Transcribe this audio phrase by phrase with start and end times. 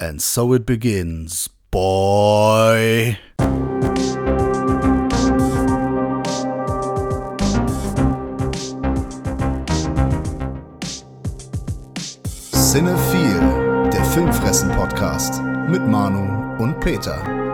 [0.00, 3.18] And so it begins, boy.
[12.52, 17.47] Cinephile, der Filmfressen-Podcast mit Manu und Peter.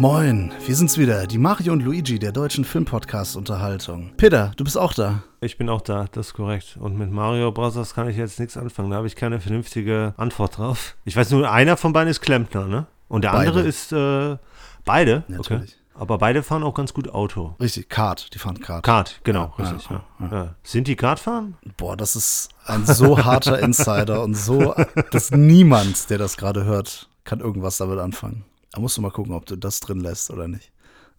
[0.00, 4.12] Moin, wir sind's wieder, die Mario und Luigi der deutschen Filmpodcast-Unterhaltung.
[4.16, 5.24] Peter, du bist auch da.
[5.40, 6.76] Ich bin auch da, das ist korrekt.
[6.80, 7.94] Und mit Mario Bros.
[7.94, 8.90] kann ich jetzt nichts anfangen.
[8.90, 10.94] Da habe ich keine vernünftige Antwort drauf.
[11.04, 12.86] Ich weiß nur, einer von beiden ist Klempner, ne?
[13.08, 13.48] Und der Beide.
[13.50, 14.36] andere ist äh,
[14.84, 15.24] beide.
[15.26, 15.62] Natürlich.
[15.72, 15.72] Okay.
[16.00, 17.56] Aber beide fahren auch ganz gut Auto.
[17.60, 18.84] Richtig, Kart, die fahren Kart.
[18.84, 19.90] Kart, genau, Ja, richtig.
[19.90, 20.54] ja, Ja.
[20.62, 21.56] Sind die Kartfahren?
[21.76, 24.76] Boah, das ist ein so harter Insider und so,
[25.10, 28.44] dass niemand, der das gerade hört, kann irgendwas damit anfangen.
[28.72, 30.72] Da musst du mal gucken, ob du das drin lässt oder nicht.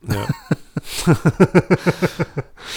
[0.08, 0.28] Ja.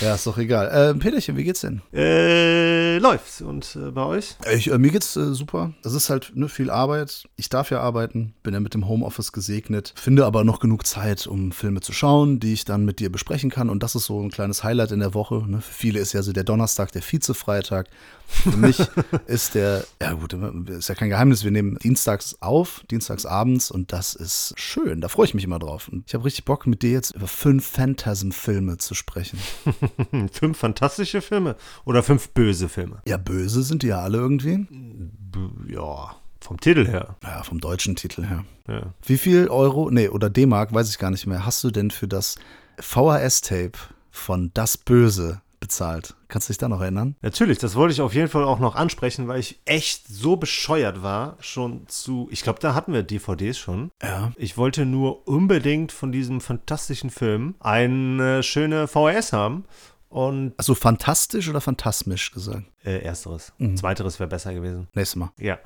[0.01, 0.69] Ja, ist doch egal.
[0.69, 1.83] Äh, Peterchen, wie geht's denn?
[1.93, 3.41] äh, läuft's.
[3.41, 4.35] Und äh, bei euch?
[4.53, 5.75] Ich, äh, mir geht's äh, super.
[5.85, 7.29] Es ist halt ne, viel Arbeit.
[7.37, 11.27] Ich darf ja arbeiten, bin ja mit dem Homeoffice gesegnet, finde aber noch genug Zeit,
[11.27, 13.71] um Filme zu schauen, die ich dann mit dir besprechen kann.
[13.71, 15.45] Und das ist so ein kleines Highlight in der Woche.
[15.47, 15.61] Ne?
[15.61, 17.89] Für viele ist ja so der Donnerstag der Vize-Freitag.
[18.33, 18.81] Für mich
[19.27, 23.93] ist der, ja gut, ist ja kein Geheimnis, wir nehmen dienstags auf, dienstags abends und
[23.93, 25.01] das ist schön.
[25.01, 25.89] Da freue ich mich immer drauf.
[25.89, 29.39] Und ich habe richtig Bock, mit dir jetzt über fünf Phantasm-Filme zu sprechen.
[30.33, 33.03] Fünf fantastische Filme oder fünf böse Filme?
[33.07, 34.67] Ja, böse sind die ja alle irgendwie.
[34.71, 35.39] B
[35.69, 37.17] ja, vom Titel her.
[37.23, 38.45] Ja, vom deutschen Titel her.
[38.69, 38.95] Ja.
[39.05, 42.09] Wie viel Euro, nee, oder D-Mark, weiß ich gar nicht mehr, hast du denn für
[42.09, 42.37] das
[42.79, 43.73] VHS-Tape
[44.11, 46.15] von Das Böse bezahlt?
[46.33, 47.15] Kannst du dich da noch erinnern?
[47.21, 51.03] Natürlich, das wollte ich auf jeden Fall auch noch ansprechen, weil ich echt so bescheuert
[51.03, 52.27] war, schon zu.
[52.31, 53.91] Ich glaube, da hatten wir DVDs schon.
[54.03, 54.33] Ja.
[54.37, 59.65] Ich wollte nur unbedingt von diesem fantastischen Film eine schöne VHS haben.
[60.09, 62.65] Und Also fantastisch oder phantasmisch gesagt?
[62.85, 63.53] äh, ersteres.
[63.59, 63.77] Mhm.
[63.77, 64.89] Zweiteres wäre besser gewesen.
[64.95, 65.31] Nächstes Mal.
[65.39, 65.59] Ja.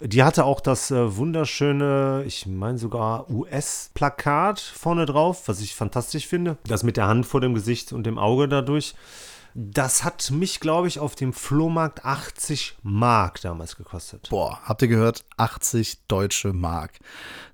[0.00, 6.26] Die hatte auch das äh, wunderschöne, ich meine sogar US-Plakat vorne drauf, was ich fantastisch
[6.26, 6.56] finde.
[6.66, 8.94] Das mit der Hand vor dem Gesicht und dem Auge dadurch.
[9.56, 14.28] Das hat mich, glaube ich, auf dem Flohmarkt 80 Mark damals gekostet.
[14.30, 15.24] Boah, habt ihr gehört?
[15.36, 16.98] 80 deutsche Mark.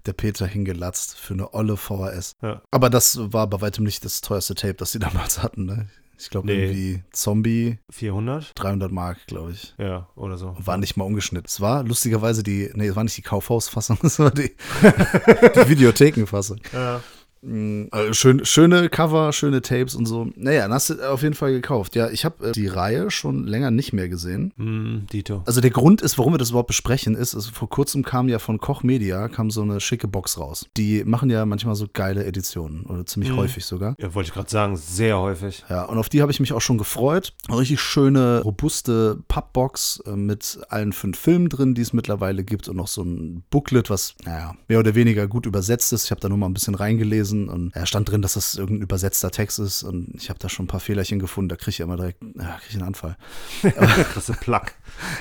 [0.06, 2.37] Der Peter hingelatzt für eine olle VHS.
[2.41, 2.62] Ja.
[2.71, 5.89] Aber das war bei weitem nicht das teuerste Tape, das sie damals hatten, ne?
[6.19, 6.65] Ich glaube Nee.
[6.65, 8.53] irgendwie Zombie, 400?
[8.55, 9.75] 300 Mark, glaube ich.
[9.78, 10.55] Ja, oder so.
[10.59, 11.47] War nicht mal ungeschnitten.
[11.49, 16.60] Es war lustigerweise die, nee, es war nicht die Kaufhausfassung, es war die, die Videothekenfassung.
[16.72, 17.00] Ja.
[17.43, 20.28] Mm, äh, Schön, schöne Cover, schöne Tapes und so.
[20.37, 21.97] Naja, dann hast du auf jeden Fall gekauft.
[21.97, 24.53] Ja, ich habe äh, die Reihe schon länger nicht mehr gesehen.
[24.59, 25.43] Hm, Dito.
[25.47, 28.39] Also der Grund ist, warum wir das überhaupt besprechen, ist, ist, vor kurzem kam ja
[28.39, 30.67] von Koch Media kam so eine schicke Box raus.
[30.77, 33.37] Die machen ja manchmal so geile Editionen oder ziemlich Mhm.
[33.37, 33.95] häufig sogar.
[33.99, 35.65] Ja, wollte ich gerade sagen, sehr häufig.
[35.71, 37.33] Ja, und auf die habe ich mich auch schon gefreut.
[37.49, 42.69] Eine richtig schöne, robuste Pappbox äh, mit allen fünf Filmen drin, die es mittlerweile gibt
[42.69, 46.05] und noch so ein Booklet, was, naja, mehr oder weniger gut übersetzt ist.
[46.05, 48.82] Ich habe da nur mal ein bisschen reingelesen und er stand drin, dass das irgendein
[48.82, 51.48] übersetzter Text ist und ich habe da schon ein paar Fehlerchen gefunden.
[51.48, 53.16] Da kriege ich immer direkt, ja, kriege ich einen Anfall.
[53.62, 54.74] Krasse Plack.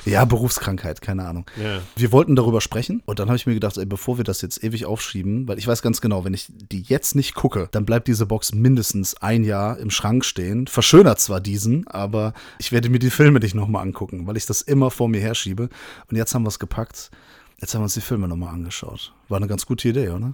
[0.05, 1.45] Ja, Berufskrankheit, keine Ahnung.
[1.61, 1.79] Ja.
[1.95, 4.63] Wir wollten darüber sprechen und dann habe ich mir gedacht, ey, bevor wir das jetzt
[4.63, 8.07] ewig aufschieben, weil ich weiß ganz genau, wenn ich die jetzt nicht gucke, dann bleibt
[8.07, 10.67] diese Box mindestens ein Jahr im Schrank stehen.
[10.67, 14.61] Verschönert zwar diesen, aber ich werde mir die Filme nicht nochmal angucken, weil ich das
[14.61, 15.69] immer vor mir herschiebe.
[16.09, 17.11] Und jetzt haben wir es gepackt.
[17.59, 19.13] Jetzt haben wir uns die Filme nochmal angeschaut.
[19.29, 20.33] War eine ganz gute Idee, oder?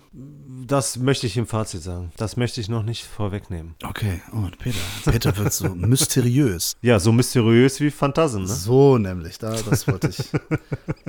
[0.65, 2.11] Das möchte ich im Fazit sagen.
[2.17, 3.75] Das möchte ich noch nicht vorwegnehmen.
[3.83, 4.77] Okay, und Peter.
[5.05, 6.75] Peter wird so mysteriös.
[6.81, 8.47] Ja, so mysteriös wie Phantasien, ne?
[8.47, 10.29] So nämlich, da, das wollte ich.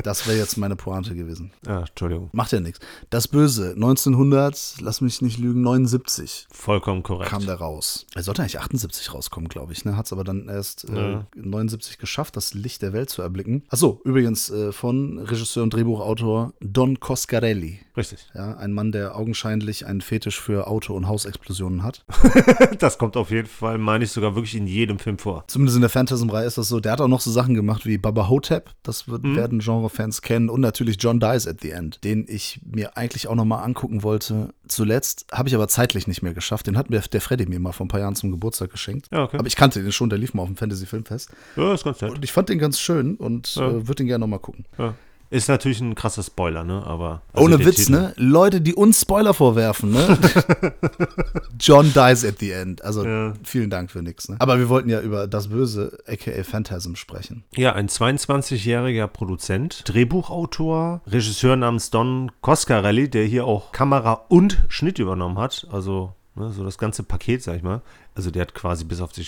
[0.03, 1.53] Das wäre jetzt meine Pointe gewesen.
[1.65, 2.29] Ja, Entschuldigung.
[2.33, 2.81] Macht ja nichts.
[3.09, 7.31] Das Böse, 1900, lass mich nicht lügen, 79 Vollkommen korrekt.
[7.31, 8.05] kam der raus.
[8.15, 9.85] Er sollte eigentlich 78 rauskommen, glaube ich.
[9.85, 9.97] Ne?
[9.97, 11.27] Hat es aber dann erst äh, Ja.
[11.37, 13.63] 79 geschafft, das Licht der Welt zu erblicken.
[13.69, 17.76] Achso, übrigens äh, von Regisseur und Drehbuchautor Don Coscarelli.
[17.97, 18.27] Richtig.
[18.35, 22.05] Ja, ein Mann, der augenscheinlich einen Fetisch für Auto- und Hausexplosionen hat.
[22.79, 25.45] Das kommt auf jeden Fall, meine ich, sogar wirklich in jedem Film vor.
[25.47, 26.81] Zumindest in der Phantasm-Reihe ist das so.
[26.81, 29.37] Der hat auch noch so Sachen gemacht wie Baba Hotep, das wird, Mhm.
[29.37, 30.49] werden Genre-Fans kennen.
[30.51, 34.03] Und natürlich John Dies at the End, den ich mir eigentlich auch noch mal angucken
[34.03, 34.53] wollte.
[34.69, 36.67] Zuletzt habe ich aber zeitlich nicht mehr geschafft.
[36.67, 39.07] Den hat mir der Freddy mir mal vor ein paar Jahren zum Geburtstag geschenkt.
[39.13, 39.39] Ja, okay.
[39.39, 41.31] Aber ich kannte den schon, der lief mal auf dem Fantasy-Filmfest.
[41.57, 42.11] Ja, ist ganz nett.
[42.13, 43.69] Und ich fand den ganz schön und Ja.
[43.69, 44.65] äh, würde den gerne noch mal gucken.
[44.79, 44.95] Ja.
[45.29, 46.83] Ist natürlich ein krasser Spoiler, ne?
[46.87, 47.23] Aber.
[47.33, 48.13] also Ohne Witz, Titel- ne?
[48.17, 50.19] Leute, die uns Spoiler vorwerfen, ne?
[51.59, 52.85] John dies at the end.
[52.85, 53.33] Also Ja.
[53.43, 54.37] vielen Dank für nix, ne?
[54.39, 57.45] Aber wir wollten ja über das Böse, aka Phantasm, sprechen.
[57.57, 64.99] Ja, ein 22-jähriger Produzent, Drehbuchautor, Regisseur namens Don Coscarelli, der hier auch Kamera und Schnitt
[64.99, 65.67] übernommen hat.
[65.73, 67.83] Also ne, so das ganze Paket, sag ich mal.
[68.15, 69.27] Also der hat quasi bis auf die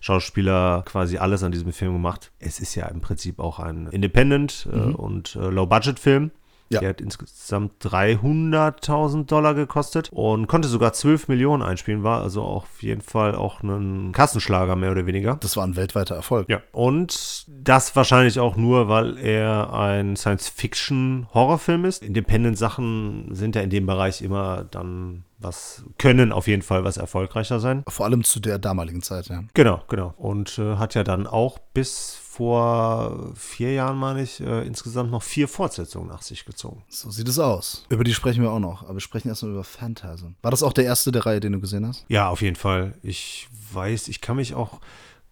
[0.00, 2.32] Schauspieler quasi alles an diesem Film gemacht.
[2.38, 6.30] Es ist ja im Prinzip auch ein Independent- äh, und äh, Low-Budget-Film.
[6.70, 6.80] Ja.
[6.80, 12.82] Der hat insgesamt 300.000 Dollar gekostet und konnte sogar 12 Millionen einspielen, war also auf
[12.82, 15.36] jeden Fall auch ein Kassenschlager mehr oder weniger.
[15.40, 16.48] Das war ein weltweiter Erfolg.
[16.50, 16.60] Ja.
[16.72, 22.02] Und das wahrscheinlich auch nur, weil er ein Science-Fiction-Horrorfilm ist.
[22.02, 27.60] Independent-Sachen sind ja in dem Bereich immer dann was, können auf jeden Fall was erfolgreicher
[27.60, 27.84] sein.
[27.88, 29.44] Vor allem zu der damaligen Zeit, ja.
[29.54, 30.14] Genau, genau.
[30.16, 35.22] Und äh, hat ja dann auch bis vor vier Jahren, meine ich, äh, insgesamt noch
[35.22, 36.84] vier Fortsetzungen nach sich gezogen.
[36.88, 37.84] So sieht es aus.
[37.88, 40.34] Über die sprechen wir auch noch, aber wir sprechen erstmal über Phantasm.
[40.42, 42.04] War das auch der erste der Reihe, den du gesehen hast?
[42.08, 42.94] Ja, auf jeden Fall.
[43.02, 44.80] Ich weiß, ich kann mich auch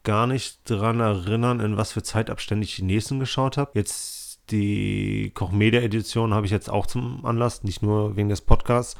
[0.02, 3.72] gar nicht dran erinnern, in was für Zeitabstände ich die nächsten geschaut habe.
[3.74, 4.15] Jetzt
[4.50, 8.96] die Koch-Media-Edition habe ich jetzt auch zum Anlass, nicht nur wegen des Podcasts,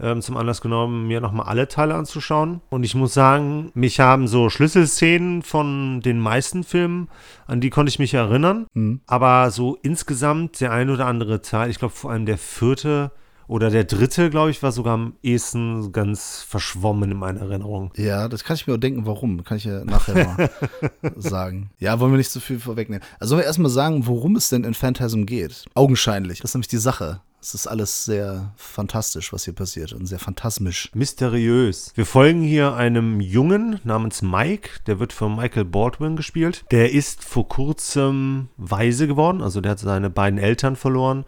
[0.00, 2.60] ähm, zum Anlass genommen, mir nochmal alle Teile anzuschauen.
[2.70, 7.08] Und ich muss sagen, mich haben so Schlüsselszenen von den meisten Filmen,
[7.46, 8.66] an die konnte ich mich erinnern.
[8.74, 9.00] Mhm.
[9.06, 13.12] Aber so insgesamt der ein oder andere Teil, ich glaube vor allem der vierte
[13.48, 17.92] oder der dritte, glaube ich, war sogar am ehesten ganz verschwommen in meiner Erinnerung.
[17.96, 19.44] Ja, das kann ich mir auch denken, warum.
[19.44, 20.50] Kann ich ja nachher mal
[21.16, 21.70] sagen.
[21.78, 23.06] Ja, wollen wir nicht zu viel vorwegnehmen.
[23.20, 25.64] Also sollen wir erstmal sagen, worum es denn in Phantasm geht?
[25.74, 26.40] Augenscheinlich.
[26.40, 27.20] Das ist nämlich die Sache.
[27.40, 30.90] Es ist alles sehr fantastisch, was hier passiert und sehr phantasmisch.
[30.94, 31.92] Mysteriös.
[31.94, 36.64] Wir folgen hier einem Jungen namens Mike, der wird von Michael Baldwin gespielt.
[36.72, 41.24] Der ist vor kurzem weise geworden, also der hat seine beiden Eltern verloren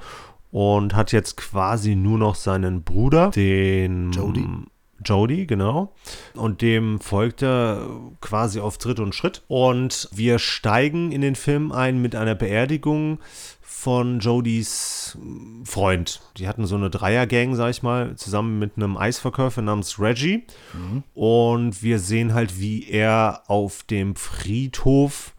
[0.51, 4.47] und hat jetzt quasi nur noch seinen Bruder, den Jody.
[5.05, 5.95] Jody, genau.
[6.35, 7.89] Und dem folgt er
[8.21, 9.43] quasi auf Tritt und Schritt.
[9.47, 13.19] Und wir steigen in den Film ein mit einer Beerdigung
[13.63, 15.17] von Jodys
[15.63, 16.21] Freund.
[16.37, 20.43] Die hatten so eine Dreiergang, sag ich mal, zusammen mit einem Eisverkäufer namens Reggie.
[21.15, 25.37] Und wir sehen halt, wie er auf dem Friedhof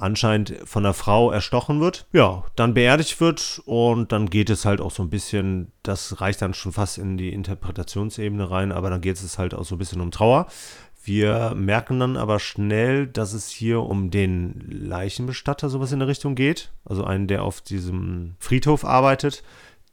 [0.00, 2.06] anscheinend von der Frau erstochen wird.
[2.12, 6.42] Ja, dann beerdigt wird und dann geht es halt auch so ein bisschen, das reicht
[6.42, 9.78] dann schon fast in die Interpretationsebene rein, aber dann geht es halt auch so ein
[9.78, 10.46] bisschen um Trauer.
[11.02, 16.34] Wir merken dann aber schnell, dass es hier um den Leichenbestatter sowas in der Richtung
[16.34, 16.72] geht.
[16.84, 19.42] Also einen, der auf diesem Friedhof arbeitet.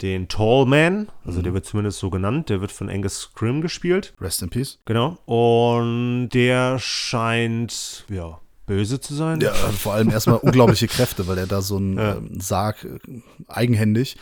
[0.02, 4.14] Den Tall Man, also der wird zumindest so genannt, der wird von Angus Scrim gespielt.
[4.22, 4.78] Rest in Peace.
[4.86, 5.18] Genau.
[5.26, 9.42] Und der scheint, ja, böse zu sein.
[9.42, 12.16] Ja, vor allem erstmal unglaubliche Kräfte, weil er da so einen Ja.
[12.18, 13.00] ähm, Sarg äh,
[13.48, 14.18] eigenhändig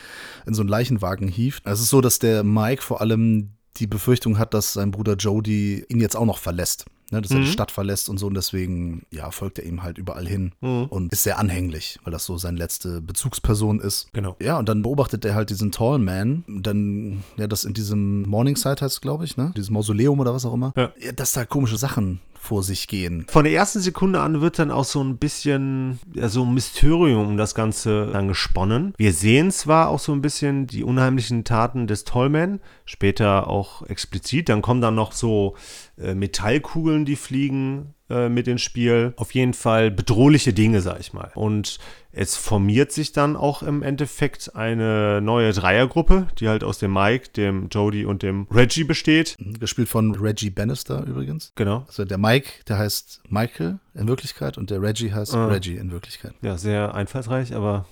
[0.46, 1.64] in so einen Leichenwagen hieft.
[1.66, 5.84] Es ist so, dass der Mike vor allem die Befürchtung hat, dass sein Bruder Jody
[5.90, 6.86] ihn jetzt auch noch verlässt.
[7.12, 10.00] Ne, dass er die Stadt verlässt und so und deswegen ja, folgt er ihm halt
[10.00, 14.08] überall hin und ist sehr anhänglich, weil das so seine letzte Bezugsperson ist.
[14.12, 14.36] Genau.
[14.42, 18.82] Ja, und dann beobachtet er halt diesen Tall Man, dann, ja, das in diesem Morningside
[18.82, 19.54] heißt glaube ich, ne?
[19.56, 20.74] Dieses Mausoleum oder was auch immer.
[20.76, 20.92] Ja.
[21.16, 23.26] dass da komische Sachen vor sich gehen.
[23.30, 27.28] Von der ersten Sekunde an wird dann auch so ein bisschen ja, so ein Mysterium
[27.28, 28.94] um das Ganze dann gesponnen.
[28.98, 34.50] Wir sehen zwar auch so ein bisschen die unheimlichen Taten des Tollman, später auch explizit.
[34.50, 35.56] Dann kommen dann noch so
[35.98, 39.14] äh, Metallkugeln, die fliegen äh, mit ins Spiel.
[39.18, 41.32] Auf jeden Fall bedrohliche Dinge, sag ich mal.
[41.36, 41.80] Und
[42.12, 47.30] es formiert sich dann auch im Endeffekt eine neue Dreiergruppe, die halt aus dem Mike,
[47.36, 49.36] dem Jody und dem Reggie besteht.
[49.60, 51.52] Gespielt von Reggie Bannister übrigens.
[51.56, 51.84] Genau.
[51.88, 55.48] Also der Mike, der heißt Michael in Wirklichkeit und der Reggie heißt Ah.
[55.48, 56.34] Reggie in Wirklichkeit.
[56.42, 57.86] Ja, sehr einfallsreich, aber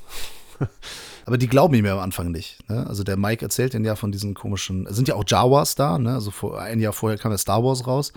[1.26, 2.58] Aber die glauben ihm ja am Anfang nicht.
[2.70, 2.86] Ne?
[2.88, 5.98] Also der Mike erzählt den ja von diesen komischen, es sind ja auch Jawas da,
[5.98, 6.14] ne?
[6.14, 8.14] Also vor, ein Jahr vorher kam ja Star Wars raus.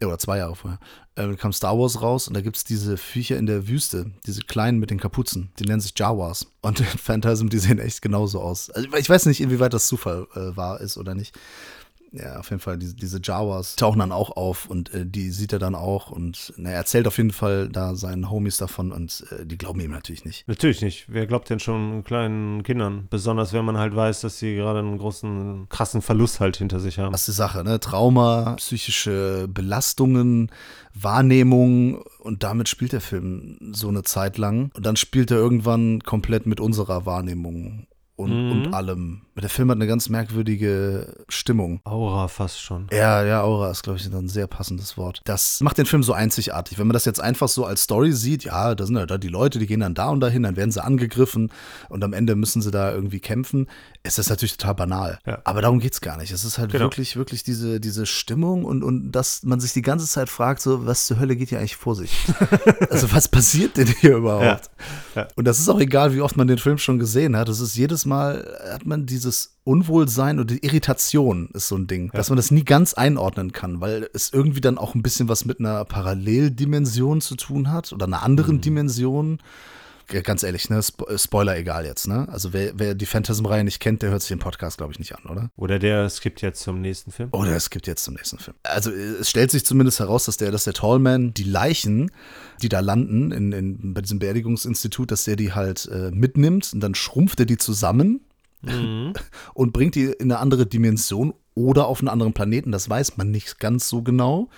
[0.00, 0.78] Ja, oder zwei Jahre vorher.
[1.16, 4.42] Äh, kam Star Wars raus und da gibt es diese Viecher in der Wüste, diese
[4.42, 6.46] kleinen mit den Kapuzen, die nennen sich Jawas.
[6.62, 8.70] Und in Phantasm, die sehen echt genauso aus.
[8.70, 11.38] Also ich weiß nicht, inwieweit das Zufall äh, wahr ist oder nicht.
[12.16, 15.52] Ja, auf jeden Fall, diese, diese Jawas tauchen dann auch auf und äh, die sieht
[15.52, 19.24] er dann auch und na, er erzählt auf jeden Fall da seinen Homies davon und
[19.30, 20.46] äh, die glauben ihm natürlich nicht.
[20.46, 21.06] Natürlich nicht.
[21.08, 23.08] Wer glaubt denn schon kleinen Kindern?
[23.10, 27.00] Besonders wenn man halt weiß, dass sie gerade einen großen, krassen Verlust halt hinter sich
[27.00, 27.10] haben.
[27.10, 27.80] Das ist die Sache, ne?
[27.80, 30.52] Trauma, psychische Belastungen,
[30.94, 34.70] Wahrnehmung und damit spielt der Film so eine Zeit lang.
[34.74, 39.22] Und dann spielt er irgendwann komplett mit unserer Wahrnehmung und, und allem.
[39.36, 41.80] Der Film hat eine ganz merkwürdige Stimmung.
[41.84, 42.86] Aura fast schon.
[42.92, 45.20] Ja, ja, Aura ist, glaube ich, ein sehr passendes Wort.
[45.24, 46.78] Das macht den Film so einzigartig.
[46.78, 49.28] Wenn man das jetzt einfach so als Story sieht, ja, da sind ja da die
[49.28, 51.50] Leute, die gehen dann da und dahin, dann werden sie angegriffen
[51.88, 53.66] und am Ende müssen sie da irgendwie kämpfen,
[54.04, 55.18] ist das natürlich total banal.
[55.26, 55.40] Ja.
[55.44, 56.30] Aber darum geht's gar nicht.
[56.30, 56.84] Es ist halt Genau.
[56.84, 60.86] wirklich, wirklich diese, diese Stimmung und, und dass man sich die ganze Zeit fragt, so,
[60.86, 62.16] was zur Hölle geht hier eigentlich vor sich?
[62.90, 64.70] also, was passiert denn hier überhaupt?
[65.14, 65.28] Ja.
[65.36, 67.48] Und das ist auch egal, wie oft man den Film schon gesehen hat.
[67.48, 71.86] Es ist jedes jedes Mal hat man dieses Unwohlsein und die Irritation ist so ein
[71.86, 75.28] Ding, dass man das nie ganz einordnen kann, weil es irgendwie dann auch ein bisschen
[75.28, 79.38] was mit einer Paralleldimension zu tun hat oder einer anderen Dimension.
[80.12, 80.82] Ja, Ganz ehrlich, ne?
[80.82, 82.28] Spo Spoiler egal jetzt, ne?
[82.30, 85.14] Also wer, wer die Phantasm-Reihe nicht kennt, der hört sich den Podcast, glaube ich, nicht
[85.16, 85.50] an, oder?
[85.56, 87.30] Oder der skippt jetzt zum nächsten Film.
[87.32, 88.54] Oder es gibt jetzt zum nächsten Film.
[88.64, 92.10] Also äh, es stellt sich zumindest heraus, dass der, dass der Tallman die Leichen,
[92.62, 96.80] die da landen in, in, bei diesem Beerdigungsinstitut, dass der die halt äh, mitnimmt und
[96.80, 98.20] dann schrumpft er die zusammen
[99.54, 102.72] und bringt die in eine andere Dimension oder auf einen anderen Planeten.
[102.72, 104.48] Das weiß man nicht ganz so genau.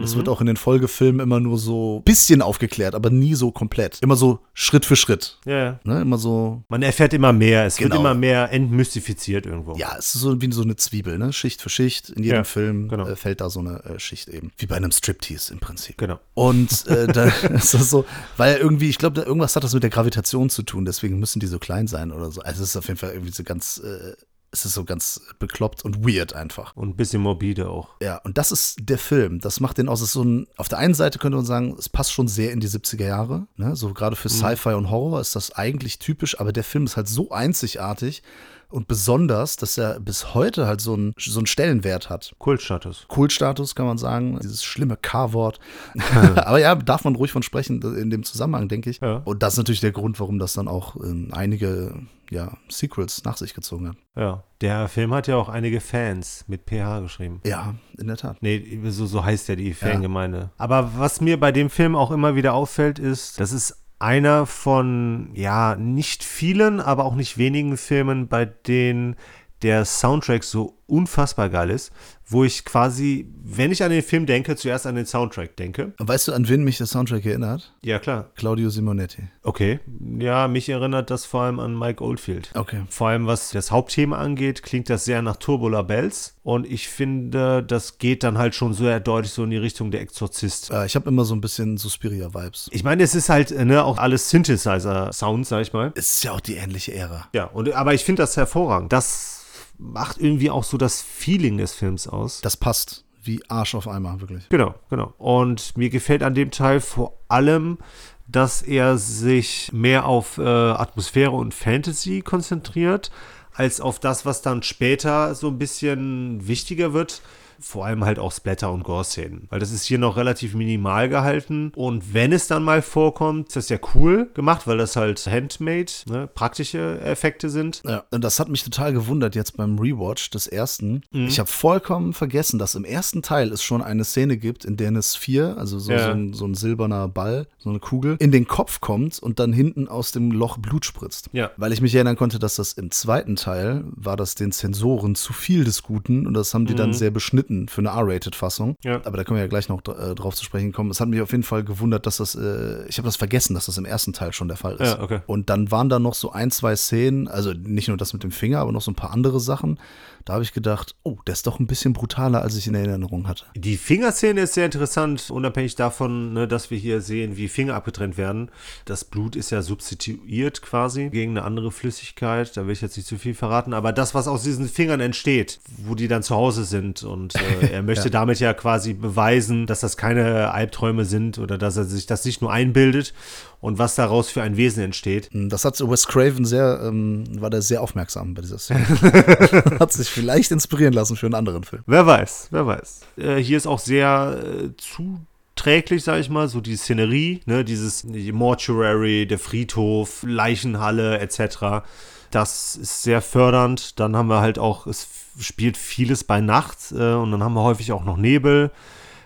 [0.00, 3.52] Das wird auch in den Folgefilmen immer nur so ein bisschen aufgeklärt, aber nie so
[3.52, 3.98] komplett.
[4.02, 5.38] Immer so Schritt für Schritt.
[5.44, 5.78] Ja.
[5.84, 6.00] Ne?
[6.00, 7.64] Immer so Man erfährt immer mehr.
[7.66, 7.90] Es Genau.
[7.90, 9.74] wird immer mehr entmystifiziert irgendwo.
[9.76, 11.32] Ja, es ist so wie so eine Zwiebel, ne?
[11.32, 12.10] Schicht für Schicht.
[12.10, 13.06] In jedem Ja, Film genau.
[13.06, 14.50] äh, fällt da so eine äh, Schicht eben.
[14.58, 15.96] Wie bei einem Striptease im Prinzip.
[15.98, 16.18] Genau.
[16.34, 18.04] Und äh, da ist das so,
[18.36, 21.46] weil irgendwie, ich glaube, irgendwas hat das mit der Gravitation zu tun, deswegen müssen die
[21.46, 22.40] so klein sein oder so.
[22.42, 24.14] Also es ist auf jeden Fall irgendwie so ganz, äh,
[24.52, 26.76] es ist so ganz bekloppt und weird einfach.
[26.76, 27.88] Und ein bisschen morbide auch.
[28.02, 29.40] Ja, und das ist der Film.
[29.40, 30.02] Das macht den aus.
[30.02, 32.60] Ist so ein, auf der einen Seite könnte man sagen, es passt schon sehr in
[32.60, 33.46] die 70er Jahre.
[33.56, 33.74] Ne?
[33.74, 37.08] So gerade für Sci-Fi und Horror ist das eigentlich typisch, aber der Film ist halt
[37.08, 38.22] so einzigartig
[38.72, 42.34] und besonders, dass er bis heute halt so einen so einen Stellenwert hat.
[42.38, 43.06] Kultstatus.
[43.08, 45.60] Kultstatus kann man sagen, dieses schlimme K-Wort.
[46.36, 49.00] aber ja, darf man ruhig von sprechen in dem Zusammenhang, denke ich.
[49.00, 49.22] Ja.
[49.24, 51.94] Und das ist natürlich der Grund, warum das dann auch ähm, einige
[52.30, 53.96] ja, Sequels nach sich gezogen hat.
[54.16, 54.42] Ja.
[54.62, 57.40] Der Film hat ja auch einige Fans mit PH geschrieben.
[57.44, 58.38] Ja, in der Tat.
[58.40, 60.50] Nee, so, so heißt ja die Fangemeinde.
[60.56, 65.30] Aber was mir bei dem Film auch immer wieder auffällt, ist, das ist einer von,
[65.34, 69.16] ja, nicht vielen, aber auch nicht wenigen Filmen, bei denen
[69.62, 71.92] der Soundtrack so unfassbar geil ist,
[72.26, 75.92] wo ich quasi, wenn ich an den Film denke, zuerst an den Soundtrack denke.
[75.98, 77.74] Und weißt du, an wen mich der Soundtrack erinnert?
[77.82, 78.30] Ja, klar.
[78.36, 79.22] Claudio Simonetti.
[79.42, 79.80] Okay.
[80.18, 82.50] Ja, mich erinnert das vor allem an Mike Oldfield.
[82.54, 82.82] Okay.
[82.88, 86.36] Vor allem was das Hauptthema angeht, klingt das sehr nach Turbula Bells.
[86.42, 90.00] Und ich finde, das geht dann halt schon sehr deutlich so in die Richtung der
[90.00, 90.70] Exorzist.
[90.70, 92.68] Äh, ich habe immer so ein bisschen Suspiria-Vibes.
[92.72, 95.92] Ich meine, es ist halt ne, auch alles Synthesizer-Sounds, sag ich mal.
[95.94, 97.28] Es ist ja auch die ähnliche Ära.
[97.32, 98.92] Ja, und, aber ich finde das hervorragend.
[98.92, 99.42] Das
[99.82, 102.40] macht irgendwie auch so das Feeling des Films aus.
[102.40, 104.48] Das passt wie Arsch auf Eimer, wirklich.
[104.48, 105.14] Genau, genau.
[105.18, 107.78] Und mir gefällt an dem Teil vor allem,
[108.26, 113.10] dass er sich mehr auf äh, Atmosphäre und Fantasy konzentriert,
[113.52, 117.22] als auf das, was dann später so ein bisschen wichtiger wird.
[117.62, 119.46] Vor allem halt auch Splatter- und Gore-Szenen.
[119.48, 121.72] Weil das ist hier noch relativ minimal gehalten.
[121.76, 125.92] Und wenn es dann mal vorkommt, ist das ja cool gemacht, weil das halt handmade,
[126.08, 127.82] ne, praktische Effekte sind.
[127.86, 131.02] Ja, und das hat mich total gewundert jetzt beim Rewatch des ersten.
[131.12, 134.88] Ich habe vollkommen vergessen, dass im ersten Teil es schon eine Szene gibt, in der
[134.88, 136.04] eine Sphere, also so, Ja.
[136.06, 139.52] so, ein, so ein silberner Ball, so eine Kugel, in den Kopf kommt und dann
[139.52, 141.30] hinten aus dem Loch Blut spritzt.
[141.32, 141.50] Ja.
[141.56, 145.32] Weil ich mich erinnern konnte, dass das im zweiten Teil war das den Zensoren zu
[145.32, 148.76] viel des Guten und das haben die dann sehr beschnitten für eine R-Rated-Fassung.
[148.82, 149.00] Ja.
[149.04, 150.90] Aber da können wir ja gleich noch äh, drauf zu sprechen kommen.
[150.90, 153.66] Es hat mich auf jeden Fall gewundert, dass das, äh, ich habe das vergessen, dass
[153.66, 154.94] das im ersten Teil schon der Fall ist.
[154.94, 155.20] Ja, okay.
[155.26, 158.30] Und dann waren da noch so ein, zwei Szenen, also nicht nur das mit dem
[158.30, 159.78] Finger, aber noch so ein paar andere Sachen.
[160.24, 163.28] Da habe ich gedacht, oh, der ist doch ein bisschen brutaler, als ich in Erinnerung
[163.28, 163.44] hatte.
[163.54, 168.16] Die Fingerszene ist sehr interessant, unabhängig davon, ne, dass wir hier sehen, wie Finger abgetrennt
[168.16, 168.50] werden.
[168.84, 172.56] Das Blut ist ja substituiert quasi gegen eine andere Flüssigkeit.
[172.56, 173.74] Da will ich jetzt nicht zu viel verraten.
[173.74, 177.66] Aber das, was aus diesen Fingern entsteht, wo die dann zu Hause sind und äh,
[177.72, 182.06] er möchte damit ja quasi beweisen, dass das keine Albträume sind oder dass er sich
[182.06, 183.14] das nicht nur einbildet
[183.62, 185.30] und was daraus für ein Wesen entsteht.
[185.32, 188.84] Das hat Wes Craven sehr, ähm, war da sehr aufmerksam bei dieser Szene.
[189.80, 191.84] hat sich vielleicht inspirieren lassen für einen anderen Film.
[191.86, 193.00] Wer weiß, wer weiß.
[193.16, 198.02] Äh, hier ist auch sehr äh, zuträglich, sag ich mal, so die Szenerie, ne, dieses
[198.02, 201.86] die Mortuary, der Friedhof, Leichenhalle etc.
[202.32, 204.00] Das ist sehr fördernd.
[204.00, 205.06] Dann haben wir halt auch, es
[205.38, 208.72] spielt vieles bei Nacht äh, und dann haben wir häufig auch noch Nebel.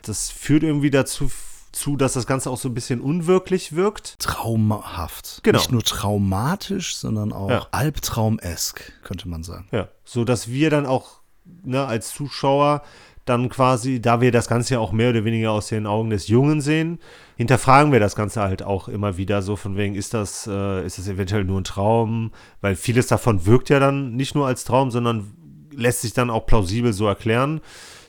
[0.02, 1.30] Das führt irgendwie dazu,
[1.76, 4.18] zu, dass das Ganze auch so ein bisschen unwirklich wirkt.
[4.18, 5.40] Traumhaft.
[5.42, 5.58] Genau.
[5.58, 7.66] Nicht nur traumatisch, sondern auch Ja.
[7.70, 9.68] albtraumesk, könnte man sagen.
[9.72, 11.20] Ja, so dass wir dann auch
[11.62, 12.82] ne, als Zuschauer
[13.24, 16.28] dann quasi, da wir das Ganze ja auch mehr oder weniger aus den Augen des
[16.28, 17.00] Jungen sehen,
[17.36, 20.98] hinterfragen wir das Ganze halt auch immer wieder so von wegen, ist das, äh, ist
[20.98, 22.30] das eventuell nur ein Traum?
[22.60, 25.32] Weil vieles davon wirkt ja dann nicht nur als Traum, sondern
[25.72, 27.60] lässt sich dann auch plausibel so erklären.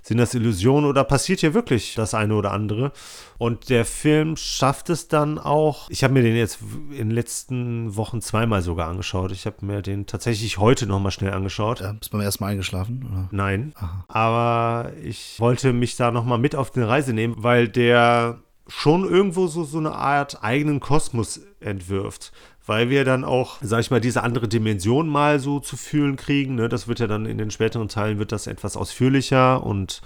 [0.07, 2.93] Sind das Illusionen oder passiert hier wirklich das eine oder andere?
[3.37, 5.89] Und der Film schafft es dann auch.
[5.89, 6.59] Ich habe mir den jetzt
[6.91, 9.33] in den letzten Wochen zweimal sogar angeschaut.
[9.33, 11.81] Ich habe mir den tatsächlich heute nochmal schnell angeschaut.
[11.81, 13.05] Äh, bist beim ersten Mal eingeschlafen?
[13.11, 13.27] Oder?
[13.31, 13.73] Nein.
[14.07, 19.47] Aber ich wollte mich da nochmal mit auf eine Reise nehmen, weil der schon irgendwo
[19.47, 22.31] so, so eine Art eigenen Kosmos entwirft.
[22.67, 26.55] Weil wir dann auch, sag ich mal, diese andere Dimension mal so zu fühlen kriegen.
[26.55, 26.69] Ne?
[26.69, 30.01] Das wird ja dann in den späteren Teilen wird das etwas ausführlicher und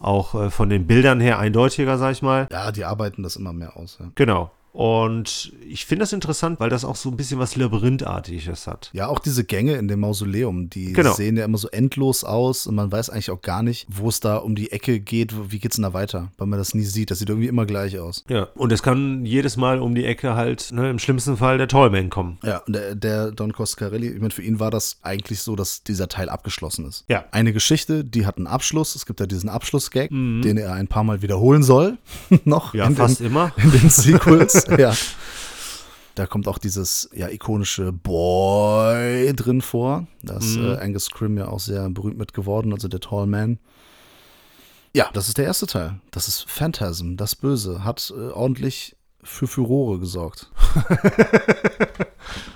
[0.00, 2.48] auch äh, von den Bildern her eindeutiger, sag ich mal.
[2.50, 3.98] Ja, die arbeiten das immer mehr aus.
[4.00, 4.06] Ja.
[4.14, 4.50] Genau.
[4.72, 8.90] Und ich finde das interessant, weil das auch so ein bisschen was Labyrinthartiges hat.
[8.92, 11.14] Ja, auch diese Gänge in dem Mausoleum, die Genau.
[11.14, 14.20] sehen ja immer so endlos aus und man weiß eigentlich auch gar nicht, wo es
[14.20, 17.10] da um die Ecke geht, wie geht's denn da weiter, weil man das nie sieht.
[17.10, 18.24] Das sieht irgendwie immer gleich aus.
[18.28, 18.48] Ja.
[18.54, 22.10] Und es kann jedes Mal um die Ecke halt, ne, im schlimmsten Fall der Tallman
[22.10, 22.38] kommen.
[22.44, 25.82] Ja, und der, der Don Coscarelli, ich meine, für ihn war das eigentlich so, dass
[25.82, 27.04] dieser Teil abgeschlossen ist.
[27.08, 27.24] Ja.
[27.30, 28.94] Eine Geschichte, die hat einen Abschluss.
[28.94, 30.42] Es gibt ja diesen Abschlussgag, Mhm.
[30.42, 31.98] den er ein paar Mal wiederholen soll.
[32.44, 33.52] noch Ja, fast den, immer.
[33.56, 34.57] in den Sequels.
[34.78, 34.94] ja.
[36.14, 40.08] Da kommt auch dieses ja ikonische Boy drin vor.
[40.24, 40.64] Da ist Mhm.
[40.72, 43.60] äh, Angus Scrim ja auch sehr berühmt mit geworden, also der Tall Man.
[44.96, 46.00] Ja, das ist der erste Teil.
[46.10, 47.84] Das ist Phantasm, das Böse.
[47.84, 50.50] Hat äh, ordentlich für Furore gesorgt.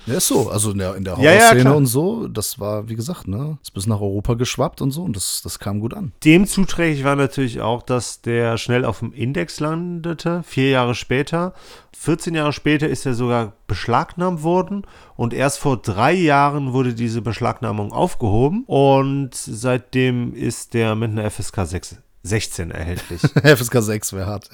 [0.06, 0.50] ja, ist so.
[0.50, 1.76] Also in der, in der Ja, ja, Horrorszene klar.
[1.76, 5.16] und so, das war, wie gesagt, ne, ist bis nach Europa geschwappt und so und
[5.16, 6.12] das, das kam gut an.
[6.24, 11.54] Dem zuträglich war natürlich auch, dass der schnell auf dem Index landete, vier Jahre später.
[11.96, 14.82] 14 Jahre später ist er sogar beschlagnahmt worden
[15.14, 21.30] und erst vor drei Jahren wurde diese Beschlagnahmung aufgehoben und seitdem ist der mit einer
[21.30, 23.20] FSK 6, 16 erhältlich.
[23.22, 24.50] FSK 6 wäre hart.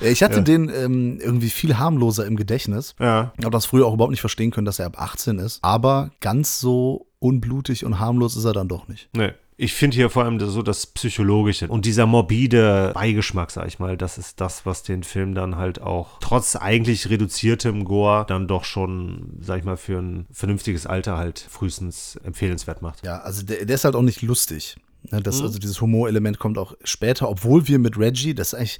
[0.00, 2.94] ja, ich hatte den ähm, irgendwie viel harmloser im Gedächtnis.
[2.98, 3.32] ja.
[3.38, 5.58] Ich habe das früher auch überhaupt nicht verstehen können, dass er ab 18 ist.
[5.62, 9.08] Aber ganz so unblutig und harmlos ist er dann doch nicht.
[9.14, 9.32] Nee.
[9.56, 13.96] Ich finde hier vor allem so das Psychologische und dieser morbide Beigeschmack, sag ich mal,
[13.96, 18.64] das ist das, was den Film dann halt auch trotz eigentlich reduziertem Gore dann doch
[18.64, 23.06] schon, sag ich mal, für ein vernünftiges Alter halt frühestens empfehlenswert macht.
[23.06, 24.74] Ja, also der, der ist halt auch nicht lustig.
[25.10, 28.78] Ne, Das, Also dieses Humorelement kommt auch später, obwohl wir mit Reggie, das ist eigentlich,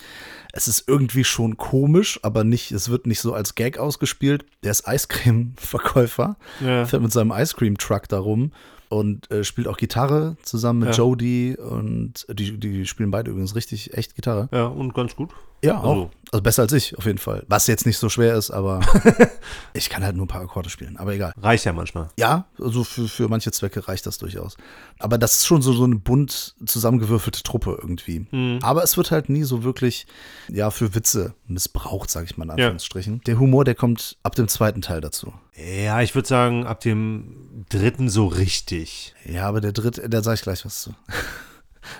[0.52, 4.44] es ist irgendwie schon komisch, aber nicht, es wird nicht so als Gag ausgespielt.
[4.62, 6.84] Der ist Eiscreme-Verkäufer, Ja.
[6.86, 8.52] fährt mit seinem Ice-Cream-Truck da rum
[8.88, 10.94] und äh, spielt auch Gitarre zusammen mit Ja.
[11.04, 14.48] Jodie und die, die spielen beide übrigens richtig echt Gitarre.
[14.52, 15.30] Ja, und ganz gut.
[15.64, 16.10] Ja, Also- auch.
[16.32, 17.44] Also besser als ich, auf jeden Fall.
[17.46, 18.80] Was jetzt nicht so schwer ist, aber
[19.72, 21.32] ich kann halt nur ein paar Akkorde spielen, aber egal.
[21.40, 22.08] Reicht ja manchmal.
[22.18, 24.56] Ja, also für, für manche Zwecke reicht das durchaus.
[24.98, 28.26] Aber das ist schon so, so eine bunt zusammengewürfelte Truppe irgendwie.
[28.62, 30.08] Aber es wird halt nie so wirklich,
[30.48, 32.54] ja, für Witze missbraucht, sage ich mal in Ja.
[32.54, 33.20] Anführungsstrichen.
[33.26, 35.32] Der Humor, der kommt ab dem zweiten Teil dazu.
[35.54, 39.14] Ja, ich würde sagen, ab dem dritten so richtig.
[39.24, 40.94] Ja, aber der dritte, da sage ich gleich was zu.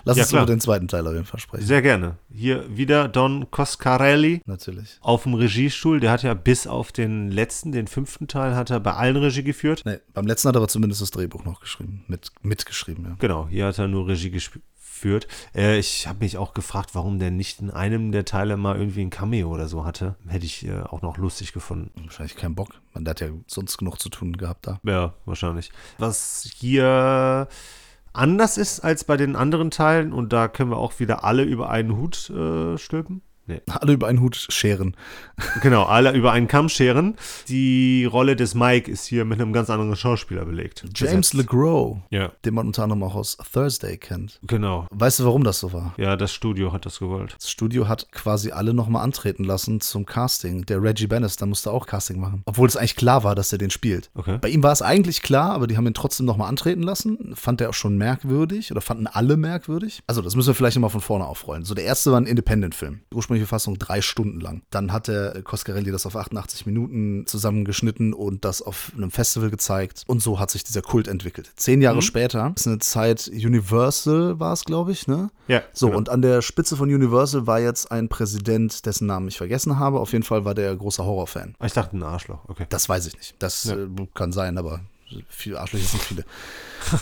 [0.05, 0.47] Lass Ja, uns über klar.
[0.47, 1.67] den zweiten Teil auf jeden Fall sprechen.
[1.67, 2.17] Sehr gerne.
[2.33, 4.99] Hier wieder Don Coscarelli Natürlich.
[5.01, 6.01] auf dem Regiestuhl.
[6.01, 9.43] Der hat ja bis auf den letzten, den fünften Teil, hat er bei allen Regie
[9.43, 9.83] geführt.
[9.85, 12.05] Nee, beim letzten hat er aber zumindest das Drehbuch noch geschrieben.
[12.09, 13.17] Mit, mitgeschrieben, ja.
[13.19, 15.27] Genau, hier hat er nur Regie geführt.
[15.55, 19.03] Äh, ich habe mich auch gefragt, warum der nicht in einem der Teile mal irgendwie
[19.03, 20.15] ein Cameo oder so hatte.
[20.27, 21.91] Hätte ich äh, auch noch lustig gefunden.
[22.05, 22.71] Wahrscheinlich keinen Bock.
[22.95, 24.81] Man der hat ja sonst genug zu tun gehabt da.
[24.83, 25.71] Ja, wahrscheinlich.
[25.99, 27.49] Was hier
[28.15, 31.69] anders ist als bei den anderen Teilen, und da können wir auch wieder alle über
[31.69, 33.23] einen Hut äh, stülpen.
[33.47, 33.61] Nee.
[33.69, 34.97] Alle über einen Hut scheren.
[35.63, 37.17] Genau, alle über einen Kamm scheren.
[37.49, 40.85] Die Rolle des Mike ist hier mit einem ganz anderen Schauspieler belegt.
[40.95, 41.35] James Besetzt.
[41.35, 44.39] LeGros, Ja, den man unter anderem auch aus Thursday kennt.
[44.47, 44.87] genau.
[44.91, 45.95] Weißt du, warum das so war?
[45.99, 47.35] Ja, das Studio hat das gewollt.
[47.39, 50.65] Das Studio hat quasi alle nochmal antreten lassen zum Casting.
[50.67, 52.43] Der Reggie Bannister musste auch Casting machen.
[52.47, 54.11] Obwohl es eigentlich klar war, dass er den spielt.
[54.15, 54.39] Okay.
[54.41, 57.35] Bei ihm war es eigentlich klar, aber die haben ihn trotzdem nochmal antreten lassen.
[57.35, 60.03] Fand er auch schon merkwürdig oder fanden alle merkwürdig.
[60.07, 61.65] Also, das müssen wir vielleicht nochmal von vorne aufrollen.
[61.65, 63.01] So, der erste war ein Independent-Film.
[63.35, 64.63] Ursprüngliche Fassung drei Stunden lang.
[64.71, 70.05] Dann hat der Coscarelli das auf 88 Minuten zusammengeschnitten und das auf einem Festival gezeigt.
[70.07, 71.51] Und so hat sich dieser Kult entwickelt.
[71.57, 75.31] Zehn Jahre später ist eine Zeit Universal, war es, glaube ich, ne?
[75.49, 75.99] Ja, So, genau.
[75.99, 79.99] und an der Spitze von Universal war jetzt ein Präsident, dessen Namen ich vergessen habe.
[79.99, 81.55] Auf jeden Fall war der großer Horrorfan.
[81.59, 82.45] Ah, Ich dachte, ein Arschloch.
[82.49, 82.67] Okay.
[82.69, 83.35] Das weiß ich nicht.
[83.41, 83.75] Das Ja.
[83.77, 84.81] äh, kann sein, aber
[85.29, 86.25] viele Arschlöcher sind viele.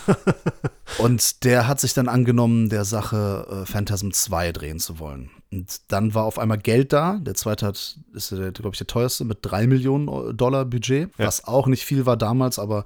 [0.97, 5.29] und der hat sich dann angenommen, der Sache äh, Phantasm 2 drehen zu wollen.
[5.53, 7.19] Und dann war auf einmal Geld da.
[7.21, 11.27] Der zweite hat, ist, glaube ich, der teuerste mit 3 Millionen Dollar Budget, Ja.
[11.27, 12.85] was auch nicht viel war damals, aber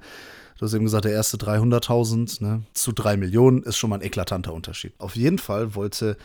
[0.58, 4.02] du hast eben gesagt, der erste 300.000 ne, zu 3 Millionen ist schon mal ein
[4.02, 4.92] eklatanter Unterschied.
[4.98, 6.16] Auf jeden Fall wollte